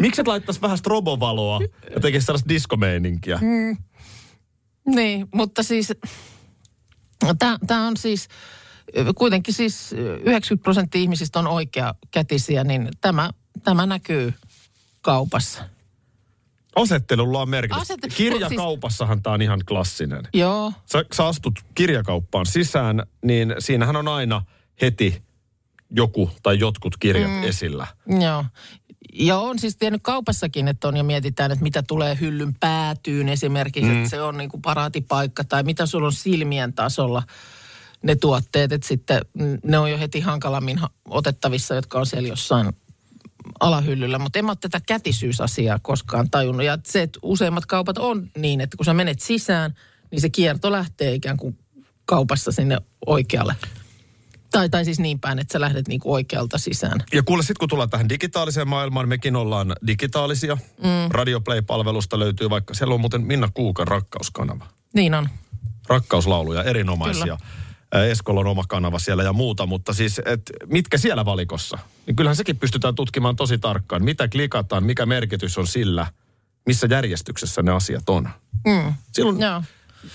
Miksi 0.00 0.20
et 0.20 0.26
laittaisi 0.26 0.60
vähän 0.60 0.78
strobovaloa 0.78 1.60
ja 1.94 2.00
tekisi 2.00 2.26
sellaista 2.26 2.48
diskomeininkiä? 2.48 3.38
Mm. 3.42 3.76
Niin, 4.94 5.28
mutta 5.34 5.62
siis 5.62 5.92
tämä 7.66 7.86
on 7.86 7.96
siis 7.96 8.28
kuitenkin 9.14 9.54
siis 9.54 9.92
90 9.92 10.62
prosenttia 10.62 11.00
ihmisistä 11.00 11.38
on 11.38 11.46
oikea 11.46 11.94
kätisiä, 12.10 12.64
niin 12.64 12.88
tämä, 13.00 13.30
tämä 13.62 13.86
näkyy 13.86 14.34
kaupassa. 15.00 15.64
Asettelulla 16.76 17.40
on 17.42 17.48
merkitys. 17.50 17.82
Asettelu- 17.82 18.14
Kirjakaupassahan 18.16 19.22
tämä 19.22 19.34
on 19.34 19.42
ihan 19.42 19.60
klassinen. 19.68 20.22
Joo, 20.34 20.72
Sä, 20.92 21.04
sä 21.14 21.26
astut 21.26 21.54
kirjakauppaan 21.74 22.46
sisään, 22.46 23.02
niin 23.24 23.54
siinähän 23.58 23.96
on 23.96 24.08
aina 24.08 24.42
heti 24.82 25.22
joku 25.90 26.30
tai 26.42 26.58
jotkut 26.58 26.96
kirjat 26.96 27.30
mm. 27.30 27.44
esillä. 27.44 27.86
joo. 28.20 28.44
Ja 29.18 29.38
on 29.38 29.58
siis 29.58 29.76
tiennyt 29.76 30.02
kaupassakin, 30.02 30.68
että 30.68 30.88
on 30.88 30.96
ja 30.96 31.04
mietitään, 31.04 31.52
että 31.52 31.62
mitä 31.62 31.82
tulee 31.82 32.18
hyllyn 32.20 32.54
päätyyn 32.60 33.28
esimerkiksi, 33.28 33.90
mm. 33.90 33.96
että 33.96 34.10
se 34.10 34.22
on 34.22 34.36
niin 34.36 34.50
kuin 34.50 34.62
paraatipaikka 34.62 35.44
tai 35.44 35.62
mitä 35.62 35.86
sulla 35.86 36.06
on 36.06 36.12
silmien 36.12 36.72
tasolla 36.72 37.22
ne 38.02 38.16
tuotteet, 38.16 38.72
että 38.72 38.88
sitten 38.88 39.20
ne 39.64 39.78
on 39.78 39.90
jo 39.90 39.98
heti 39.98 40.20
hankalammin 40.20 40.78
ha- 40.78 40.90
otettavissa, 41.08 41.74
jotka 41.74 41.98
on 41.98 42.06
siellä 42.06 42.28
jossain 42.28 42.72
alahyllyllä, 43.60 44.18
mutta 44.18 44.38
en 44.38 44.44
mä 44.44 44.50
ole 44.50 44.58
tätä 44.60 44.80
kätisyysasiaa 44.86 45.78
koskaan 45.82 46.30
tajunnut. 46.30 46.66
Ja 46.66 46.78
se, 46.84 47.02
että 47.02 47.18
useimmat 47.22 47.66
kaupat 47.66 47.98
on 47.98 48.30
niin, 48.38 48.60
että 48.60 48.76
kun 48.76 48.84
sä 48.86 48.94
menet 48.94 49.20
sisään, 49.20 49.74
niin 50.10 50.20
se 50.20 50.30
kierto 50.30 50.72
lähtee 50.72 51.14
ikään 51.14 51.36
kuin 51.36 51.58
kaupassa 52.04 52.52
sinne 52.52 52.78
oikealle. 53.06 53.56
Tai, 54.50 54.68
tai 54.68 54.84
siis 54.84 54.98
niin 54.98 55.20
päin, 55.20 55.38
että 55.38 55.52
sä 55.52 55.60
lähdet 55.60 55.88
niinku 55.88 56.12
oikealta 56.12 56.58
sisään. 56.58 57.00
Ja 57.12 57.22
kuule, 57.22 57.42
sitten 57.42 57.58
kun 57.58 57.68
tullaan 57.68 57.90
tähän 57.90 58.08
digitaaliseen 58.08 58.68
maailmaan, 58.68 59.08
mekin 59.08 59.36
ollaan 59.36 59.72
digitaalisia. 59.86 60.54
Mm. 60.54 61.10
Radio 61.10 61.40
Play-palvelusta 61.40 62.18
löytyy 62.18 62.50
vaikka, 62.50 62.74
siellä 62.74 62.94
on 62.94 63.00
muuten 63.00 63.22
Minna 63.22 63.48
Kuukan 63.54 63.88
rakkauskanava. 63.88 64.66
Niin 64.94 65.14
on. 65.14 65.28
Rakkauslauluja, 65.88 66.62
erinomaisia. 66.62 67.24
Kyllä. 67.24 67.65
Ää, 67.92 68.04
Eskolla 68.04 68.40
on 68.40 68.46
oma 68.46 68.64
kanava 68.68 68.98
siellä 68.98 69.22
ja 69.22 69.32
muuta, 69.32 69.66
mutta 69.66 69.92
siis, 69.92 70.20
et 70.24 70.42
mitkä 70.66 70.98
siellä 70.98 71.24
valikossa? 71.24 71.78
Niin 72.06 72.16
kyllähän 72.16 72.36
sekin 72.36 72.58
pystytään 72.58 72.94
tutkimaan 72.94 73.36
tosi 73.36 73.58
tarkkaan. 73.58 74.04
Mitä 74.04 74.28
klikataan, 74.28 74.84
mikä 74.84 75.06
merkitys 75.06 75.58
on 75.58 75.66
sillä, 75.66 76.06
missä 76.66 76.86
järjestyksessä 76.90 77.62
ne 77.62 77.72
asiat 77.72 78.08
on. 78.08 78.28
Mm. 78.66 78.94
Silloin 79.12 79.40
Joo. 79.40 79.62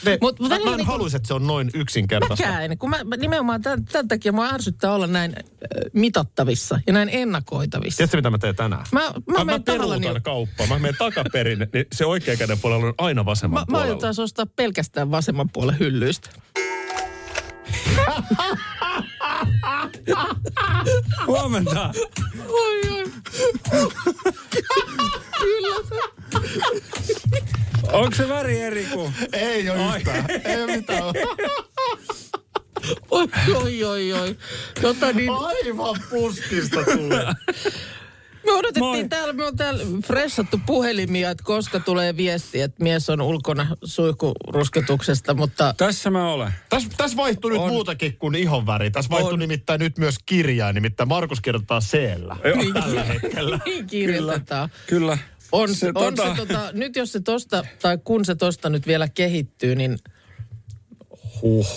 ne, 0.05 0.17
Mut- 0.21 0.39
mut 0.39 0.39
mä, 0.39 0.47
mä 0.49 0.55
en 0.55 0.77
niinku- 0.77 0.91
haluaisi, 0.91 1.17
että 1.17 1.27
se 1.27 1.33
on 1.33 1.47
noin 1.47 1.69
yksinkertaista. 1.73 2.45
Mäkään, 2.47 2.77
kun 2.77 2.89
mä, 2.89 3.03
mä 3.03 3.17
nimenomaan 3.17 3.61
tämän, 3.61 3.85
tämän 3.85 4.07
takia 4.07 4.31
mua 4.31 4.47
ärsyttää 4.53 4.91
olla 4.93 5.07
näin 5.07 5.31
äh, 5.37 5.45
mitattavissa 5.93 6.79
ja 6.87 6.93
näin 6.93 7.09
ennakoitavissa. 7.11 7.97
Tiedätkö, 7.97 8.17
mitä 8.17 8.29
mä 8.29 8.37
teen 8.37 8.55
tänään? 8.55 8.85
Mä- 8.91 8.99
mä 9.27 9.37
mä, 9.37 9.43
mä 9.43 9.59
peruutan 9.59 10.01
niin- 10.01 10.21
kauppaan. 10.21 10.69
Mä 10.69 10.79
menen 10.79 10.95
takaperin, 10.97 11.59
niin 11.59 11.85
se 11.93 12.05
oikea 12.05 12.37
käden 12.37 12.59
puolella 12.59 12.85
on 12.87 12.93
aina 12.97 13.25
vasemman 13.25 13.57
Mä, 13.57 13.61
mä 13.61 13.65
puolella. 13.65 13.85
aion 13.85 13.99
taas 13.99 14.19
ostaa 14.19 14.45
pelkästään 14.45 15.11
vasemman 15.11 15.49
puolen 15.49 15.79
hyllyistä. 15.79 16.29
Huomenta. 21.27 21.93
Oi, 22.47 22.81
oi. 22.91 23.11
Onko 27.91 28.15
se 28.15 28.29
väri 28.29 28.61
eri 28.61 28.85
kuin? 28.93 29.13
Ei 29.33 29.69
ole 29.69 29.97
yhtään. 29.97 30.25
Ei 30.29 30.67
mitään. 30.67 31.03
Oi, 33.11 33.27
oi, 33.55 33.83
oi, 33.83 34.13
oi. 34.13 34.37
Tota 34.81 35.13
niin, 35.13 35.31
Aivan 35.31 35.95
puskista 36.09 36.83
tulee. 36.83 37.33
Me 38.45 38.51
odotettiin 38.51 38.83
Moi. 38.85 39.07
täällä, 39.09 39.33
me 39.33 39.45
on 39.45 39.57
täällä 39.57 39.83
fressattu 40.05 40.59
puhelimia, 40.65 41.29
että 41.29 41.43
koska 41.43 41.79
tulee 41.79 42.17
viesti, 42.17 42.61
että 42.61 42.83
mies 42.83 43.09
on 43.09 43.21
ulkona 43.21 43.77
suihkurusketuksesta, 43.83 45.33
mutta 45.33 45.73
Tässä 45.77 46.09
mä 46.09 46.31
olen. 46.31 46.53
Tässä 46.69 46.89
täs 46.97 47.15
vaihtui 47.15 47.51
nyt 47.51 47.67
muutakin 47.67 48.17
kuin 48.17 48.35
ihonväri. 48.35 48.91
Tässä 48.91 49.09
vaihtui 49.11 49.33
On. 49.33 49.39
nimittäin 49.39 49.79
nyt 49.79 49.97
myös 49.97 50.15
kirjain, 50.25 50.75
nimittäin 50.75 51.09
Markus 51.09 51.41
kirjoittaa 51.41 51.79
C-llä 51.79 52.37
tällä 52.73 53.03
hetkellä. 53.03 53.59
niin 53.65 53.87
kirjoitetaan. 53.87 54.69
Kyllä. 54.87 55.17
On 55.51 55.69
se, 55.69 55.75
Se 55.79 55.91
on 55.95 56.13
tota- 56.13 56.29
se 56.29 56.35
tota, 56.47 56.69
nyt 56.73 56.95
jos 56.95 57.11
se 57.11 57.19
tosta, 57.19 57.65
tai 57.81 57.97
kun 58.03 58.25
se 58.25 58.35
tosta 58.35 58.69
nyt 58.69 58.87
vielä 58.87 59.07
kehittyy, 59.07 59.75
niin 59.75 59.97
Huh. 61.41 61.67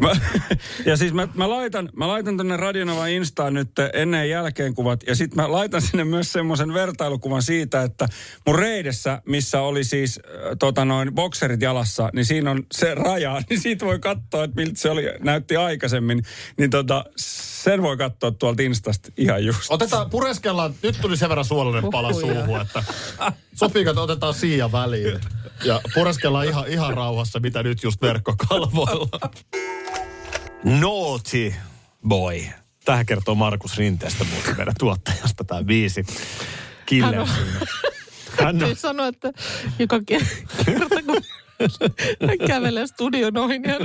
Mä, 0.00 0.10
ja 0.90 0.96
siis 0.96 1.12
mä, 1.12 1.28
mä 1.34 1.50
laitan, 1.50 1.88
mä 1.96 2.08
laitan 2.08 2.36
tonne 2.36 2.56
Radionova 2.56 3.06
Instaan 3.06 3.54
nyt 3.54 3.70
ennen 3.92 4.18
ja 4.18 4.24
jälkeen 4.24 4.74
kuvat. 4.74 5.00
Ja 5.06 5.14
sitten 5.14 5.36
mä 5.36 5.52
laitan 5.52 5.82
sinne 5.82 6.04
myös 6.04 6.32
semmoisen 6.32 6.74
vertailukuvan 6.74 7.42
siitä, 7.42 7.82
että 7.82 8.08
mun 8.46 8.58
reidessä, 8.58 9.22
missä 9.26 9.60
oli 9.60 9.84
siis 9.84 10.20
äh, 10.24 10.56
tota 10.58 10.84
noin 10.84 11.14
bokserit 11.14 11.62
jalassa, 11.62 12.10
niin 12.12 12.24
siinä 12.24 12.50
on 12.50 12.62
se 12.72 12.94
raja. 12.94 13.34
Niin 13.50 13.60
siitä 13.60 13.86
voi 13.86 13.98
katsoa, 13.98 14.44
että 14.44 14.56
miltä 14.56 14.80
se 14.80 14.90
oli, 14.90 15.04
näytti 15.20 15.56
aikaisemmin. 15.56 16.22
Niin 16.58 16.70
tota, 16.70 17.04
sen 17.16 17.82
voi 17.82 17.96
katsoa 17.96 18.30
tuolta 18.30 18.62
Instasta 18.62 19.12
ihan 19.16 19.44
just. 19.44 19.60
Otetaan, 19.68 20.10
pureskellaan, 20.10 20.74
nyt 20.82 20.98
tuli 21.00 21.16
sen 21.16 21.28
verran 21.28 21.44
suolainen 21.44 21.90
pala 21.90 22.12
suuhun, 22.12 22.60
että 22.60 22.82
sopiiko, 23.54 23.90
että 23.90 24.00
otetaan 24.00 24.34
Siia 24.34 24.72
väliin. 24.72 25.20
Ja 25.64 25.80
pureskellaan 25.94 26.46
ihan, 26.46 26.68
ihan 26.68 26.94
rauhassa, 26.94 27.40
mitä 27.40 27.62
nyt 27.62 27.82
just 27.82 28.02
verkkokalvoilla. 28.02 29.30
Naughty 30.64 31.54
boy. 32.08 32.40
Tähän 32.84 33.06
kertoo 33.06 33.34
Markus 33.34 33.78
Rinteestä, 33.78 34.24
muuten 34.24 34.56
meidän 34.56 34.74
tuottajasta, 34.78 35.44
tämä 35.44 35.66
viisi. 35.66 36.04
Killer. 36.86 37.14
Hän 37.14 37.20
on- 37.20 37.28
Hän 38.38 38.48
on, 38.48 38.58
täytyy 38.58 38.74
sanoa, 38.80 39.06
että 39.06 39.32
joka 39.78 39.98
ke- 39.98 40.26
kerta 40.64 41.02
kun 41.06 41.22
hän 42.28 42.38
kävelee 42.48 42.86
studion 42.86 43.36
ohi, 43.36 43.58
niin 43.58 43.70
hän 43.70 43.80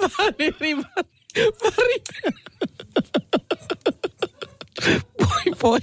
vähän 0.00 0.34
eri 0.38 0.76
väri. 0.76 2.02
Voi 5.20 5.52
voi. 5.62 5.78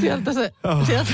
Sieltä 0.00 0.32
se, 0.32 0.52
sieltä 0.86 1.10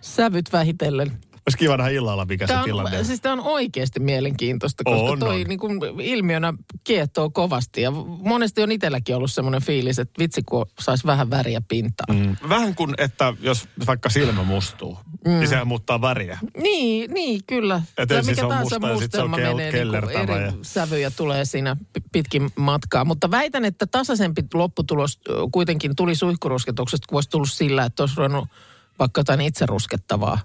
sävyt 0.00 0.52
vähitellen. 0.52 1.18
Olisi 1.62 1.68
kiva 1.68 1.76
nähdä 1.76 1.90
illalla, 1.90 2.24
mikä 2.24 2.46
se 2.46 2.52
Tämä 2.52 2.64
tilanne 2.64 2.98
on, 2.98 3.04
siis 3.04 3.20
tämä 3.20 3.32
on 3.32 3.40
oikeasti 3.40 4.00
mielenkiintoista, 4.00 4.84
koska 4.84 5.00
On, 5.00 5.18
toi 5.18 5.40
on. 5.40 5.46
Niin 5.46 5.58
kuin 5.58 5.80
ilmiönä 6.00 6.54
kiehtoo 6.84 7.30
kovasti. 7.30 7.82
Ja 7.82 7.90
monesti 7.90 8.62
on 8.62 8.72
itselläkin 8.72 9.16
ollut 9.16 9.32
semmoinen 9.32 9.62
fiilis, 9.62 9.98
että 9.98 10.18
vitsi 10.18 10.42
kun 10.46 10.66
saisi 10.80 11.06
vähän 11.06 11.30
väriä 11.30 11.62
pintaan. 11.68 12.16
Mm. 12.18 12.36
Vähän 12.48 12.74
kuin, 12.74 12.94
että 12.98 13.34
jos 13.40 13.68
vaikka 13.86 14.10
silmä 14.10 14.42
mustuu, 14.42 14.98
mm. 15.24 15.30
niin 15.30 15.48
sehän 15.48 15.66
muuttaa 15.66 16.00
väriä. 16.00 16.38
Niin, 16.56 17.10
niin, 17.14 17.40
kyllä. 17.46 17.82
Et 17.98 18.10
ja 18.10 18.22
mikä 18.22 18.34
se 18.34 18.40
tahansa 18.40 18.78
musta 18.78 18.98
se 18.98 19.04
mustelma 19.04 19.36
kel- 19.36 19.40
menee 19.40 19.72
niin 19.84 19.94
eri 19.94 20.44
ja- 20.44 20.52
sävyjä 20.62 21.10
tulee 21.10 21.44
siinä 21.44 21.76
pi- 21.92 22.02
pitkin 22.12 22.50
matkaa. 22.56 23.04
Mutta 23.04 23.30
väitän, 23.30 23.64
että 23.64 23.86
tasaisempi 23.86 24.42
lopputulos 24.54 25.20
kuitenkin 25.52 25.96
tuli 25.96 26.14
suihkurusketuksesta, 26.14 27.06
kun 27.08 27.16
olisi 27.16 27.30
tullut 27.30 27.50
sillä, 27.50 27.84
että 27.84 28.02
olisi 28.02 28.16
ruvennut 28.16 28.48
vaikka 29.02 29.18
jotain 29.20 29.40
itse 29.40 29.66
ruskettavaa 29.66 30.38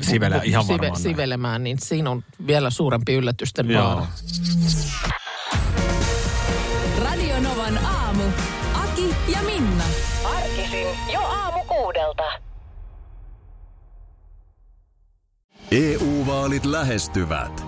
Sivelä, 0.00 0.40
ihan 0.44 0.68
varmaan 0.68 0.92
näin. 0.92 1.02
sivelemään, 1.02 1.64
niin 1.64 1.78
siinä 1.82 2.10
on 2.10 2.22
vielä 2.46 2.70
suurempi 2.70 3.14
yllätysten 3.14 3.70
Joo. 3.70 3.84
vaara. 3.84 4.06
Radio 7.04 7.40
Novan 7.40 7.78
aamu. 7.86 8.22
Aki 8.74 9.14
ja 9.32 9.38
Minna. 9.42 9.84
Arkisin 10.24 10.86
jo 11.12 11.20
aamu 11.20 11.64
kuudelta. 11.64 12.22
EU-vaalit 15.72 16.64
lähestyvät. 16.64 17.67